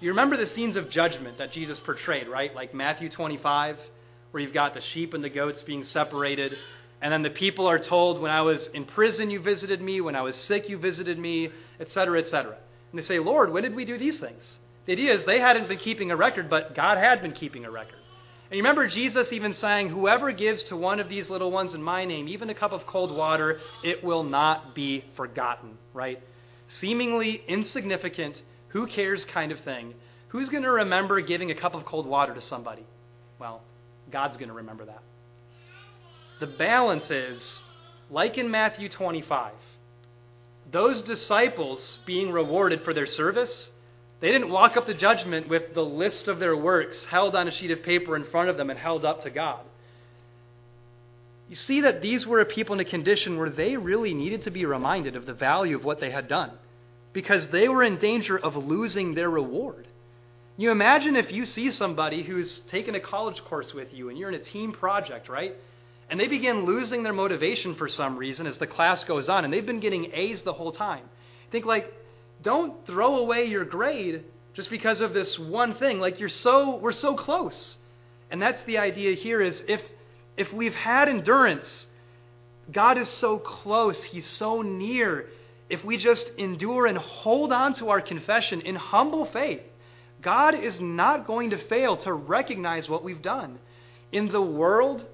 You 0.00 0.10
remember 0.10 0.36
the 0.36 0.46
scenes 0.46 0.76
of 0.76 0.88
judgment 0.88 1.38
that 1.38 1.50
Jesus 1.50 1.80
portrayed, 1.80 2.28
right? 2.28 2.54
Like 2.54 2.72
Matthew 2.72 3.08
25, 3.08 3.76
where 4.30 4.42
you've 4.42 4.54
got 4.54 4.74
the 4.74 4.80
sheep 4.80 5.14
and 5.14 5.24
the 5.24 5.28
goats 5.28 5.62
being 5.62 5.82
separated. 5.82 6.56
And 7.02 7.12
then 7.12 7.22
the 7.22 7.30
people 7.30 7.66
are 7.66 7.78
told, 7.78 8.20
when 8.20 8.30
I 8.30 8.42
was 8.42 8.68
in 8.74 8.84
prison, 8.84 9.30
you 9.30 9.40
visited 9.40 9.80
me. 9.80 10.00
When 10.00 10.14
I 10.14 10.22
was 10.22 10.36
sick, 10.36 10.68
you 10.68 10.78
visited 10.78 11.18
me, 11.18 11.50
etc., 11.80 12.20
etc. 12.20 12.56
And 12.92 12.98
they 12.98 13.02
say, 13.02 13.18
Lord, 13.18 13.52
when 13.52 13.64
did 13.64 13.74
we 13.74 13.84
do 13.84 13.98
these 13.98 14.18
things? 14.18 14.58
The 14.86 14.92
idea 14.92 15.14
is 15.14 15.24
they 15.24 15.40
hadn't 15.40 15.68
been 15.68 15.78
keeping 15.78 16.12
a 16.12 16.16
record, 16.16 16.48
but 16.48 16.74
God 16.74 16.98
had 16.98 17.20
been 17.20 17.32
keeping 17.32 17.64
a 17.64 17.70
record. 17.70 17.98
And 18.50 18.56
you 18.56 18.62
remember 18.62 18.86
Jesus 18.88 19.30
even 19.32 19.52
saying, 19.52 19.90
Whoever 19.90 20.32
gives 20.32 20.64
to 20.64 20.76
one 20.76 21.00
of 21.00 21.08
these 21.10 21.28
little 21.28 21.50
ones 21.50 21.74
in 21.74 21.82
my 21.82 22.06
name, 22.06 22.28
even 22.28 22.48
a 22.48 22.54
cup 22.54 22.72
of 22.72 22.86
cold 22.86 23.14
water, 23.14 23.60
it 23.84 24.02
will 24.02 24.22
not 24.22 24.74
be 24.74 25.04
forgotten, 25.16 25.76
right? 25.92 26.22
Seemingly 26.68 27.42
insignificant, 27.46 28.42
who 28.68 28.86
cares 28.86 29.24
kind 29.26 29.52
of 29.52 29.60
thing. 29.60 29.94
Who's 30.28 30.48
going 30.48 30.62
to 30.62 30.70
remember 30.70 31.20
giving 31.20 31.50
a 31.50 31.54
cup 31.54 31.74
of 31.74 31.84
cold 31.84 32.06
water 32.06 32.34
to 32.34 32.40
somebody? 32.40 32.86
Well, 33.38 33.60
God's 34.10 34.38
going 34.38 34.48
to 34.48 34.54
remember 34.54 34.86
that. 34.86 35.02
The 36.40 36.46
balance 36.46 37.10
is, 37.10 37.60
like 38.10 38.38
in 38.38 38.50
Matthew 38.50 38.88
25, 38.88 39.52
those 40.70 41.02
disciples 41.02 41.98
being 42.06 42.30
rewarded 42.30 42.82
for 42.82 42.94
their 42.94 43.06
service, 43.06 43.70
they 44.20 44.32
didn't 44.32 44.50
walk 44.50 44.76
up 44.76 44.86
to 44.86 44.94
judgment 44.94 45.48
with 45.48 45.74
the 45.74 45.84
list 45.84 46.28
of 46.28 46.38
their 46.38 46.56
works 46.56 47.04
held 47.04 47.36
on 47.36 47.46
a 47.46 47.52
sheet 47.52 47.70
of 47.70 47.82
paper 47.82 48.16
in 48.16 48.24
front 48.24 48.48
of 48.48 48.56
them 48.56 48.70
and 48.70 48.78
held 48.78 49.04
up 49.04 49.22
to 49.22 49.30
God. 49.30 49.60
You 51.48 51.54
see 51.54 51.82
that 51.82 52.02
these 52.02 52.26
were 52.26 52.40
a 52.40 52.44
people 52.44 52.74
in 52.74 52.80
a 52.80 52.84
condition 52.84 53.38
where 53.38 53.48
they 53.48 53.76
really 53.76 54.12
needed 54.12 54.42
to 54.42 54.50
be 54.50 54.66
reminded 54.66 55.16
of 55.16 55.24
the 55.24 55.32
value 55.32 55.76
of 55.76 55.84
what 55.84 56.00
they 56.00 56.10
had 56.10 56.28
done 56.28 56.50
because 57.12 57.48
they 57.48 57.68
were 57.68 57.82
in 57.82 57.98
danger 57.98 58.38
of 58.38 58.56
losing 58.56 59.14
their 59.14 59.30
reward. 59.30 59.86
You 60.56 60.72
imagine 60.72 61.16
if 61.16 61.32
you 61.32 61.46
see 61.46 61.70
somebody 61.70 62.22
who's 62.22 62.58
taken 62.68 62.96
a 62.96 63.00
college 63.00 63.42
course 63.44 63.72
with 63.72 63.94
you 63.94 64.08
and 64.08 64.18
you're 64.18 64.28
in 64.28 64.34
a 64.34 64.42
team 64.42 64.72
project, 64.72 65.28
right? 65.28 65.54
And 66.10 66.18
they 66.18 66.26
begin 66.26 66.64
losing 66.64 67.02
their 67.02 67.12
motivation 67.12 67.76
for 67.76 67.88
some 67.88 68.16
reason 68.16 68.46
as 68.46 68.58
the 68.58 68.66
class 68.66 69.04
goes 69.04 69.28
on, 69.28 69.44
and 69.44 69.52
they've 69.52 69.64
been 69.64 69.80
getting 69.80 70.10
A's 70.12 70.42
the 70.42 70.52
whole 70.52 70.72
time. 70.72 71.04
Think 71.50 71.64
like, 71.64 71.92
don't 72.42 72.86
throw 72.86 73.16
away 73.16 73.46
your 73.46 73.64
grade 73.64 74.24
just 74.54 74.70
because 74.70 75.00
of 75.00 75.14
this 75.14 75.38
one 75.38 75.74
thing. 75.74 76.00
Like 76.00 76.20
you're 76.20 76.28
so 76.28 76.76
we're 76.76 76.92
so 76.92 77.14
close. 77.14 77.76
And 78.30 78.40
that's 78.40 78.62
the 78.62 78.78
idea 78.78 79.14
here 79.14 79.40
is 79.40 79.62
if 79.68 79.80
if 80.36 80.52
we've 80.52 80.74
had 80.74 81.08
endurance, 81.08 81.86
God 82.70 82.98
is 82.98 83.08
so 83.08 83.38
close, 83.38 84.02
He's 84.02 84.26
so 84.26 84.62
near. 84.62 85.26
If 85.68 85.84
we 85.84 85.96
just 85.96 86.30
endure 86.38 86.86
and 86.86 86.96
hold 86.96 87.52
on 87.52 87.74
to 87.74 87.90
our 87.90 88.00
confession 88.00 88.62
in 88.62 88.74
humble 88.74 89.26
faith, 89.26 89.60
God 90.22 90.54
is 90.54 90.80
not 90.80 91.26
going 91.26 91.50
to 91.50 91.58
fail 91.58 91.96
to 91.98 92.12
recognize 92.12 92.88
what 92.88 93.04
we've 93.04 93.22
done. 93.22 93.58
In 94.12 94.28
the 94.28 94.40
world, 94.40 95.04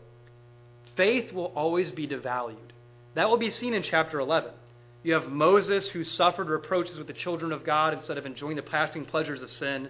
faith 0.97 1.33
will 1.33 1.53
always 1.57 1.91
be 1.91 2.07
devalued. 2.07 2.57
That 3.15 3.29
will 3.29 3.37
be 3.37 3.51
seen 3.51 3.75
in 3.75 3.83
chapter 3.83 4.21
11. 4.21 4.53
You 5.05 5.13
have 5.13 5.31
Moses 5.31 5.87
who 5.87 6.03
suffered 6.03 6.49
reproaches 6.49 6.97
with 6.97 7.07
the 7.07 7.13
children 7.13 7.53
of 7.53 7.63
God 7.63 7.93
instead 7.93 8.17
of 8.17 8.25
enjoying 8.25 8.57
the 8.57 8.63
passing 8.63 9.05
pleasures 9.05 9.43
of 9.43 9.53
sin. 9.53 9.87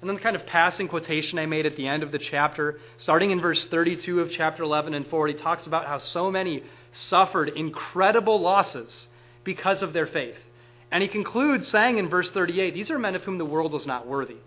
And 0.00 0.10
then 0.10 0.16
the 0.16 0.22
kind 0.22 0.34
of 0.34 0.44
passing 0.44 0.88
quotation 0.88 1.38
I 1.38 1.46
made 1.46 1.66
at 1.66 1.76
the 1.76 1.86
end 1.86 2.02
of 2.02 2.10
the 2.10 2.18
chapter, 2.18 2.80
starting 2.98 3.30
in 3.30 3.40
verse 3.40 3.64
32 3.64 4.20
of 4.20 4.32
chapter 4.32 4.64
11 4.64 4.92
and 4.92 5.06
forward, 5.06 5.28
he 5.28 5.34
talks 5.34 5.66
about 5.66 5.86
how 5.86 5.98
so 5.98 6.32
many 6.32 6.64
suffered 6.90 7.50
incredible 7.50 8.40
losses 8.40 9.06
because 9.44 9.82
of 9.82 9.92
their 9.92 10.06
faith. 10.06 10.36
And 10.90 11.00
he 11.00 11.08
concludes 11.08 11.68
saying 11.68 11.98
in 11.98 12.08
verse 12.08 12.30
38, 12.32 12.74
These 12.74 12.90
are 12.90 12.98
men 12.98 13.14
of 13.14 13.22
whom 13.22 13.38
the 13.38 13.44
world 13.44 13.72
was 13.72 13.86
not 13.86 14.08
worthy. 14.08 14.38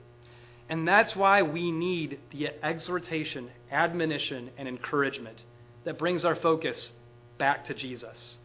And 0.68 0.86
that's 0.86 1.16
why 1.16 1.44
we 1.44 1.72
need 1.72 2.20
the 2.32 2.50
exhortation, 2.62 3.50
admonition, 3.72 4.50
and 4.58 4.68
encouragement 4.68 5.42
that 5.86 5.98
brings 5.98 6.26
our 6.26 6.36
focus 6.36 6.92
back 7.38 7.64
to 7.66 7.74
Jesus. 7.74 8.38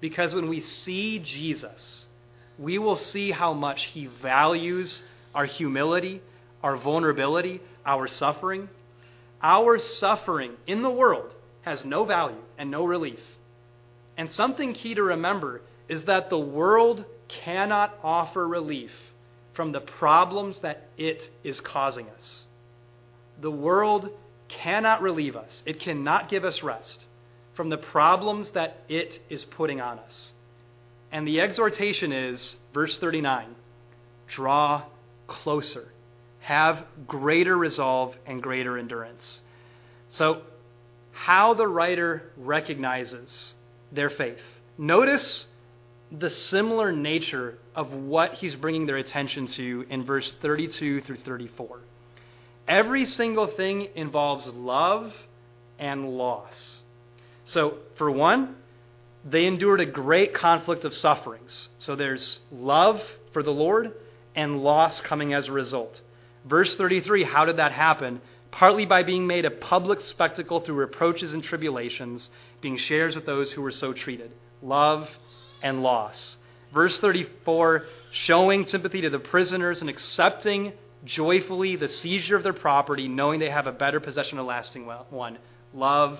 Because 0.00 0.34
when 0.34 0.48
we 0.48 0.60
see 0.60 1.18
Jesus, 1.18 2.06
we 2.58 2.78
will 2.78 2.96
see 2.96 3.30
how 3.30 3.52
much 3.52 3.84
he 3.84 4.06
values 4.06 5.02
our 5.34 5.46
humility, 5.46 6.22
our 6.62 6.76
vulnerability, 6.76 7.60
our 7.84 8.06
suffering. 8.08 8.68
Our 9.42 9.78
suffering 9.78 10.52
in 10.66 10.82
the 10.82 10.90
world 10.90 11.34
has 11.62 11.84
no 11.84 12.04
value 12.04 12.42
and 12.58 12.70
no 12.70 12.84
relief. 12.84 13.20
And 14.16 14.32
something 14.32 14.72
key 14.72 14.94
to 14.94 15.02
remember 15.02 15.60
is 15.88 16.04
that 16.04 16.30
the 16.30 16.38
world 16.38 17.04
cannot 17.28 17.98
offer 18.02 18.46
relief 18.46 18.92
from 19.52 19.72
the 19.72 19.80
problems 19.80 20.60
that 20.60 20.88
it 20.96 21.30
is 21.42 21.60
causing 21.60 22.08
us. 22.10 22.44
The 23.40 23.50
world 23.50 24.10
cannot 24.48 25.02
relieve 25.02 25.36
us, 25.36 25.62
it 25.66 25.80
cannot 25.80 26.28
give 26.28 26.44
us 26.44 26.62
rest 26.62 27.05
from 27.56 27.70
the 27.70 27.78
problems 27.78 28.50
that 28.50 28.84
it 28.88 29.18
is 29.28 29.44
putting 29.44 29.80
on 29.80 29.98
us. 29.98 30.32
And 31.10 31.26
the 31.26 31.40
exhortation 31.40 32.12
is, 32.12 32.56
verse 32.72 32.98
39 32.98 33.54
draw 34.28 34.82
closer, 35.28 35.88
have 36.40 36.84
greater 37.06 37.56
resolve 37.56 38.14
and 38.26 38.42
greater 38.42 38.76
endurance. 38.76 39.40
So, 40.10 40.42
how 41.12 41.54
the 41.54 41.66
writer 41.66 42.30
recognizes 42.36 43.54
their 43.92 44.10
faith. 44.10 44.40
Notice 44.76 45.46
the 46.12 46.30
similar 46.30 46.92
nature 46.92 47.58
of 47.74 47.92
what 47.92 48.34
he's 48.34 48.54
bringing 48.54 48.86
their 48.86 48.98
attention 48.98 49.46
to 49.46 49.86
in 49.88 50.04
verse 50.04 50.34
32 50.42 51.00
through 51.02 51.16
34. 51.16 51.80
Every 52.68 53.06
single 53.06 53.46
thing 53.46 53.88
involves 53.94 54.46
love 54.48 55.12
and 55.78 56.10
loss. 56.10 56.82
So, 57.46 57.78
for 57.96 58.10
one, 58.10 58.56
they 59.24 59.46
endured 59.46 59.80
a 59.80 59.86
great 59.86 60.34
conflict 60.34 60.84
of 60.84 60.94
sufferings. 60.94 61.68
So 61.80 61.96
there's 61.96 62.40
love 62.52 63.02
for 63.32 63.42
the 63.42 63.52
Lord 63.52 63.92
and 64.36 64.62
loss 64.62 65.00
coming 65.00 65.34
as 65.34 65.48
a 65.48 65.52
result. 65.52 66.00
Verse 66.44 66.76
33 66.76 67.24
how 67.24 67.44
did 67.44 67.56
that 67.56 67.72
happen? 67.72 68.20
Partly 68.52 68.86
by 68.86 69.02
being 69.02 69.26
made 69.26 69.44
a 69.44 69.50
public 69.50 70.00
spectacle 70.00 70.60
through 70.60 70.76
reproaches 70.76 71.34
and 71.34 71.42
tribulations, 71.42 72.30
being 72.60 72.78
shares 72.78 73.14
with 73.14 73.26
those 73.26 73.52
who 73.52 73.62
were 73.62 73.72
so 73.72 73.92
treated. 73.92 74.32
Love 74.62 75.08
and 75.62 75.82
loss. 75.82 76.36
Verse 76.72 76.98
34 77.00 77.84
showing 78.12 78.64
sympathy 78.64 79.02
to 79.02 79.10
the 79.10 79.18
prisoners 79.18 79.80
and 79.80 79.90
accepting 79.90 80.72
joyfully 81.04 81.76
the 81.76 81.88
seizure 81.88 82.36
of 82.36 82.42
their 82.42 82.52
property, 82.52 83.08
knowing 83.08 83.40
they 83.40 83.50
have 83.50 83.66
a 83.66 83.72
better 83.72 84.00
possession, 84.00 84.38
a 84.38 84.42
lasting 84.42 84.86
one 85.10 85.38
love 85.74 86.18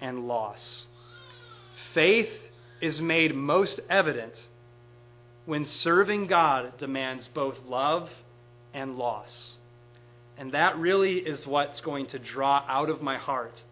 and 0.00 0.26
loss. 0.26 0.86
Faith 1.94 2.30
is 2.80 3.00
made 3.00 3.34
most 3.34 3.80
evident 3.88 4.46
when 5.46 5.64
serving 5.64 6.26
God 6.26 6.76
demands 6.78 7.28
both 7.28 7.56
love 7.66 8.10
and 8.74 8.96
loss. 8.96 9.56
And 10.38 10.52
that 10.52 10.76
really 10.76 11.18
is 11.18 11.46
what's 11.46 11.80
going 11.80 12.06
to 12.08 12.18
draw 12.18 12.64
out 12.68 12.90
of 12.90 13.00
my 13.00 13.16
heart 13.16 13.62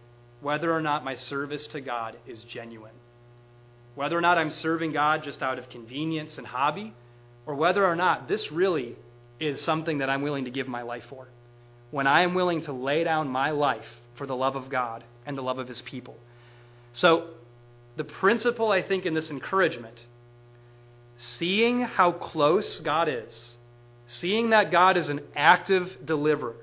whether 0.41 0.73
or 0.75 0.83
not 0.83 1.05
my 1.05 1.15
service 1.15 1.67
to 1.69 1.81
God 1.81 2.17
is 2.27 2.43
genuine. 2.45 2.93
Whether 3.95 4.19
or 4.19 4.21
not 4.21 4.37
I'm 4.37 4.51
serving 4.51 4.93
God 4.93 5.23
just 5.23 5.43
out 5.43 5.59
of 5.59 5.71
convenience 5.71 6.37
and 6.37 6.47
hobby, 6.47 6.93
or 7.47 7.55
whether 7.55 7.85
or 7.85 7.97
not 7.97 8.29
this 8.29 8.53
really 8.53 8.95
is 9.41 9.61
something 9.63 9.99
that 9.99 10.11
I'm 10.11 10.21
willing 10.21 10.45
to 10.45 10.51
give 10.51 10.69
my 10.69 10.83
life 10.83 11.05
for. 11.09 11.29
When 11.91 12.07
I 12.07 12.23
am 12.23 12.35
willing 12.35 12.61
to 12.63 12.73
lay 12.73 13.05
down 13.05 13.29
my 13.29 13.53
life 13.53 13.87
for 14.15 14.27
the 14.27 14.37
love 14.37 14.57
of 14.57 14.69
God 14.69 15.05
and 15.27 15.37
the 15.37 15.43
love 15.43 15.59
of 15.59 15.69
His 15.69 15.81
people. 15.81 16.17
So, 16.93 17.29
the 17.97 18.05
principle, 18.05 18.73
I 18.73 18.83
think, 18.83 19.07
in 19.07 19.15
this 19.15 19.31
encouragement, 19.31 20.01
seeing 21.17 21.83
how 21.83 22.13
close 22.13 22.81
God 22.81 23.09
is, 23.09 23.55
seeing 24.07 24.51
that 24.51 24.71
God 24.71 24.97
is 24.97 25.09
an 25.09 25.21
active 25.37 25.99
deliverer, 26.05 26.57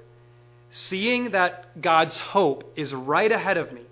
seeing 0.70 1.32
that 1.32 1.82
God's 1.82 2.18
hope 2.18 2.74
is 2.76 2.94
right 2.94 3.32
ahead 3.32 3.58
of 3.58 3.72
me, 3.72 3.84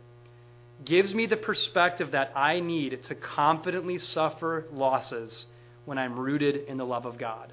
gives 0.84 1.14
me 1.14 1.26
the 1.26 1.38
perspective 1.38 2.12
that 2.12 2.32
I 2.36 2.60
need 2.60 3.03
to 3.03 3.16
confidently 3.16 3.97
suffer 3.97 4.66
losses 4.72 5.45
when 5.86 5.97
I'm 5.97 6.18
rooted 6.18 6.68
in 6.68 6.78
the 6.78 6.86
love 6.86 7.05
of 7.05 7.18
God. 7.18 7.51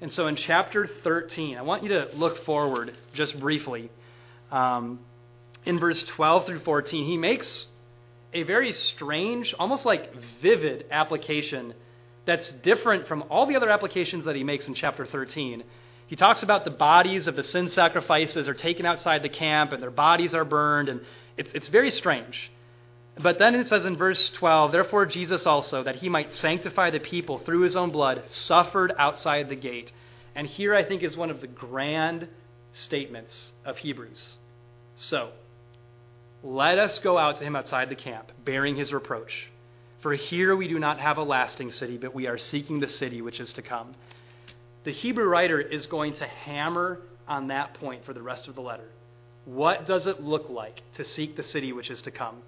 And 0.00 0.12
so 0.12 0.26
in 0.26 0.36
chapter 0.36 0.86
13, 0.86 1.56
I 1.56 1.62
want 1.62 1.84
you 1.84 1.90
to 1.90 2.08
look 2.14 2.44
forward 2.44 2.96
just 3.14 3.38
briefly. 3.38 3.90
Um, 4.50 5.00
in 5.64 5.78
verse 5.78 6.02
12 6.02 6.46
through 6.46 6.60
14, 6.60 7.04
he 7.04 7.16
makes 7.16 7.66
a 8.32 8.42
very 8.42 8.72
strange, 8.72 9.54
almost 9.58 9.84
like 9.84 10.14
vivid 10.40 10.86
application 10.90 11.74
that's 12.24 12.52
different 12.52 13.06
from 13.06 13.24
all 13.30 13.46
the 13.46 13.56
other 13.56 13.70
applications 13.70 14.24
that 14.24 14.36
he 14.36 14.44
makes 14.44 14.68
in 14.68 14.74
chapter 14.74 15.04
13. 15.04 15.64
He 16.06 16.16
talks 16.16 16.42
about 16.42 16.64
the 16.64 16.70
bodies 16.70 17.26
of 17.26 17.36
the 17.36 17.42
sin 17.42 17.68
sacrifices 17.68 18.48
are 18.48 18.54
taken 18.54 18.86
outside 18.86 19.22
the 19.22 19.28
camp 19.28 19.72
and 19.72 19.82
their 19.82 19.90
bodies 19.90 20.34
are 20.34 20.44
burned, 20.44 20.88
and 20.88 21.00
it's, 21.36 21.52
it's 21.54 21.68
very 21.68 21.90
strange. 21.90 22.50
But 23.18 23.38
then 23.38 23.54
it 23.54 23.66
says 23.66 23.84
in 23.84 23.96
verse 23.96 24.30
12, 24.30 24.72
Therefore 24.72 25.06
Jesus 25.06 25.46
also, 25.46 25.82
that 25.82 25.96
he 25.96 26.08
might 26.08 26.34
sanctify 26.34 26.90
the 26.90 27.00
people 27.00 27.38
through 27.38 27.60
his 27.60 27.76
own 27.76 27.90
blood, 27.90 28.22
suffered 28.26 28.92
outside 28.98 29.48
the 29.48 29.56
gate. 29.56 29.92
And 30.34 30.46
here 30.46 30.74
I 30.74 30.84
think 30.84 31.02
is 31.02 31.16
one 31.16 31.30
of 31.30 31.40
the 31.40 31.46
grand 31.46 32.28
statements 32.72 33.52
of 33.64 33.78
Hebrews. 33.78 34.36
So, 34.96 35.30
let 36.42 36.78
us 36.78 36.98
go 36.98 37.18
out 37.18 37.36
to 37.38 37.44
him 37.44 37.54
outside 37.54 37.88
the 37.88 37.94
camp, 37.94 38.32
bearing 38.44 38.76
his 38.76 38.92
reproach. 38.92 39.48
For 40.00 40.12
here 40.14 40.56
we 40.56 40.66
do 40.66 40.78
not 40.78 40.98
have 40.98 41.18
a 41.18 41.22
lasting 41.22 41.70
city, 41.70 41.96
but 41.96 42.14
we 42.14 42.26
are 42.26 42.38
seeking 42.38 42.80
the 42.80 42.88
city 42.88 43.22
which 43.22 43.38
is 43.38 43.52
to 43.54 43.62
come. 43.62 43.94
The 44.84 44.90
Hebrew 44.90 45.26
writer 45.26 45.60
is 45.60 45.86
going 45.86 46.14
to 46.14 46.26
hammer 46.26 47.00
on 47.28 47.46
that 47.48 47.74
point 47.74 48.04
for 48.04 48.12
the 48.12 48.22
rest 48.22 48.48
of 48.48 48.56
the 48.56 48.62
letter. 48.62 48.88
What 49.44 49.86
does 49.86 50.06
it 50.08 50.20
look 50.20 50.50
like 50.50 50.82
to 50.94 51.04
seek 51.04 51.36
the 51.36 51.42
city 51.44 51.72
which 51.72 51.90
is 51.90 52.02
to 52.02 52.10
come? 52.10 52.42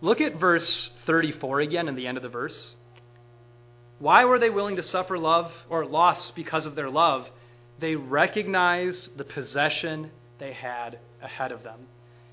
Look 0.00 0.20
at 0.20 0.36
verse 0.36 0.90
34 1.06 1.60
again 1.60 1.88
in 1.88 1.96
the 1.96 2.06
end 2.06 2.16
of 2.16 2.22
the 2.22 2.28
verse. 2.28 2.74
Why 3.98 4.24
were 4.24 4.38
they 4.38 4.50
willing 4.50 4.76
to 4.76 4.82
suffer 4.82 5.18
love 5.18 5.52
or 5.68 5.84
loss 5.84 6.30
because 6.32 6.66
of 6.66 6.74
their 6.74 6.90
love? 6.90 7.28
They 7.78 7.96
recognized 7.96 9.16
the 9.16 9.24
possession 9.24 10.10
they 10.38 10.52
had 10.52 10.98
ahead 11.20 11.52
of 11.52 11.62
them. 11.62 11.86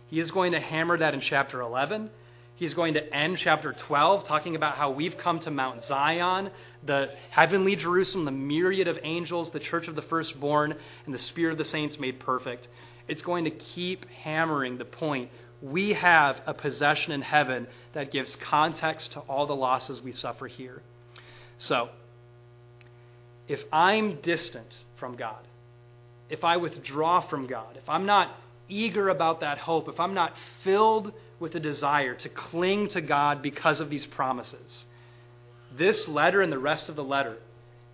He 0.10 0.20
is 0.20 0.32
going 0.32 0.54
to 0.54 0.60
hammer 0.60 0.98
that 0.98 1.14
in 1.14 1.22
chapter 1.22 1.62
11. 1.62 2.10
He's 2.56 2.74
going 2.74 2.96
to 2.96 3.14
end 3.14 3.38
chapter 3.38 3.72
12 3.72 4.26
talking 4.26 4.56
about 4.56 4.76
how 4.76 4.92
we've 4.92 5.18
come 5.18 5.40
to 5.42 5.52
Mount 5.52 5.86
Zion, 5.86 6.52
the 6.86 7.10
heavenly 7.30 7.78
Jerusalem, 7.78 8.26
the 8.26 8.32
myriad 8.32 8.90
of 8.90 9.00
angels, 9.04 9.52
the 9.52 9.62
church 9.62 9.88
of 9.88 9.96
the 9.96 10.02
firstborn, 10.02 10.76
and 11.06 11.16
the 11.16 11.20
spirit 11.20 11.54
of 11.54 11.58
the 11.58 11.64
saints 11.64 11.98
made 11.98 12.20
perfect. 12.20 12.68
It's 13.08 13.22
going 13.22 13.46
to 13.46 13.52
keep 13.52 14.10
hammering 14.10 14.78
the 14.78 14.84
point. 14.84 15.30
We 15.62 15.94
have 15.94 16.42
a 16.46 16.54
possession 16.54 17.14
in 17.14 17.22
heaven 17.22 17.68
that 17.94 18.12
gives 18.12 18.36
context 18.36 19.14
to 19.14 19.20
all 19.22 19.48
the 19.48 19.56
losses 19.56 20.02
we 20.02 20.12
suffer 20.12 20.48
here. 20.48 20.82
So, 21.60 21.90
if 23.48 23.62
I'm 23.72 24.22
distant 24.22 24.78
from 24.98 25.16
God, 25.16 25.48
if 26.30 26.44
I 26.44 26.58
withdraw 26.58 27.22
from 27.22 27.48
God, 27.48 27.78
if 27.78 27.88
I'm 27.88 28.06
not 28.06 28.36
eager 28.70 29.10
about 29.10 29.42
that 29.42 29.58
hope, 29.58 29.90
if 29.90 30.00
I'm 30.00 30.14
not 30.14 30.34
filled 30.64 31.12
with 31.40 31.56
a 31.56 31.60
desire 31.60 32.16
to 32.16 32.30
cling 32.30 32.90
to 32.90 33.02
God 33.02 33.42
because 33.42 33.80
of 33.80 33.90
these 33.90 34.06
promises, 34.06 34.86
this 35.78 36.08
letter 36.08 36.42
and 36.42 36.52
the 36.52 36.60
rest 36.60 36.90
of 36.90 36.96
the 36.96 37.04
letter 37.04 37.38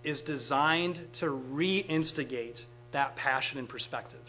is 0.04 0.20
designed 0.20 1.00
to 1.14 1.26
reinstigate 1.26 2.62
that 2.92 3.16
passion 3.16 3.58
and 3.58 3.68
perspective. 3.68 4.20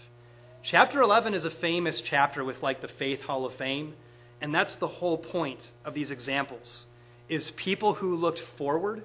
Chapter 0.64 1.02
11 1.02 1.34
is 1.34 1.46
a 1.46 1.52
famous 1.52 2.02
chapter 2.02 2.44
with 2.44 2.62
like 2.64 2.82
the 2.82 2.88
Faith 2.88 3.22
Hall 3.22 3.46
of 3.46 3.54
Fame, 3.56 3.94
and 4.42 4.54
that's 4.54 4.76
the 4.76 4.88
whole 4.88 5.18
point 5.18 5.72
of 5.86 5.94
these 5.94 6.12
examples 6.12 6.86
is 7.30 7.52
people 7.52 7.94
who 7.94 8.16
looked 8.16 8.42
forward 8.58 9.04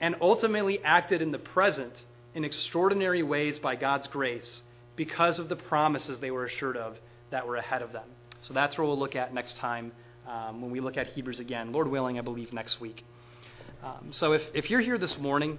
and 0.00 0.16
ultimately 0.20 0.82
acted 0.82 1.22
in 1.22 1.30
the 1.30 1.38
present 1.38 2.04
in 2.34 2.44
extraordinary 2.44 3.22
ways 3.22 3.58
by 3.58 3.76
God's 3.76 4.06
grace 4.08 4.62
because 5.04 5.40
of 5.40 5.48
the 5.48 5.56
promises 5.56 6.20
they 6.20 6.30
were 6.30 6.44
assured 6.44 6.76
of 6.76 6.96
that 7.30 7.44
were 7.44 7.56
ahead 7.56 7.82
of 7.82 7.92
them. 7.92 8.08
So 8.42 8.54
that's 8.54 8.78
what 8.78 8.86
we'll 8.86 8.96
look 8.96 9.16
at 9.16 9.34
next 9.34 9.56
time 9.56 9.90
um, 10.28 10.62
when 10.62 10.70
we 10.70 10.78
look 10.78 10.96
at 10.96 11.08
Hebrews 11.08 11.40
again. 11.40 11.72
Lord 11.72 11.88
willing, 11.88 12.20
I 12.20 12.22
believe 12.22 12.52
next 12.52 12.80
week. 12.80 13.04
Um, 13.82 14.12
so 14.12 14.32
if, 14.32 14.42
if 14.54 14.70
you're 14.70 14.80
here 14.80 14.98
this 14.98 15.18
morning 15.18 15.58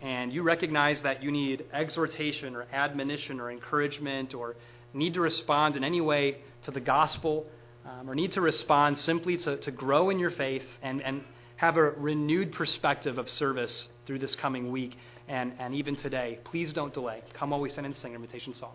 and 0.00 0.32
you 0.32 0.42
recognize 0.42 1.02
that 1.02 1.22
you 1.22 1.30
need 1.30 1.66
exhortation 1.74 2.56
or 2.56 2.64
admonition 2.72 3.38
or 3.38 3.50
encouragement 3.50 4.32
or 4.32 4.56
need 4.94 5.12
to 5.12 5.20
respond 5.20 5.76
in 5.76 5.84
any 5.84 6.00
way 6.00 6.38
to 6.62 6.70
the 6.70 6.80
gospel 6.80 7.44
um, 7.84 8.08
or 8.08 8.14
need 8.14 8.32
to 8.32 8.40
respond 8.40 8.98
simply 8.98 9.36
to, 9.36 9.58
to 9.58 9.70
grow 9.70 10.08
in 10.08 10.18
your 10.18 10.30
faith 10.30 10.64
and, 10.80 11.02
and 11.02 11.22
have 11.56 11.76
a 11.76 11.82
renewed 11.82 12.52
perspective 12.52 13.18
of 13.18 13.28
service 13.28 13.88
through 14.10 14.18
this 14.18 14.34
coming 14.34 14.72
week 14.72 14.96
and, 15.28 15.52
and 15.60 15.72
even 15.72 15.94
today, 15.94 16.40
please 16.42 16.72
don't 16.72 16.92
delay. 16.92 17.22
Come 17.32 17.50
while 17.50 17.60
we 17.60 17.68
send 17.68 17.86
and 17.86 17.94
sing 17.94 18.10
an 18.12 18.20
invitation 18.20 18.52
song. 18.52 18.72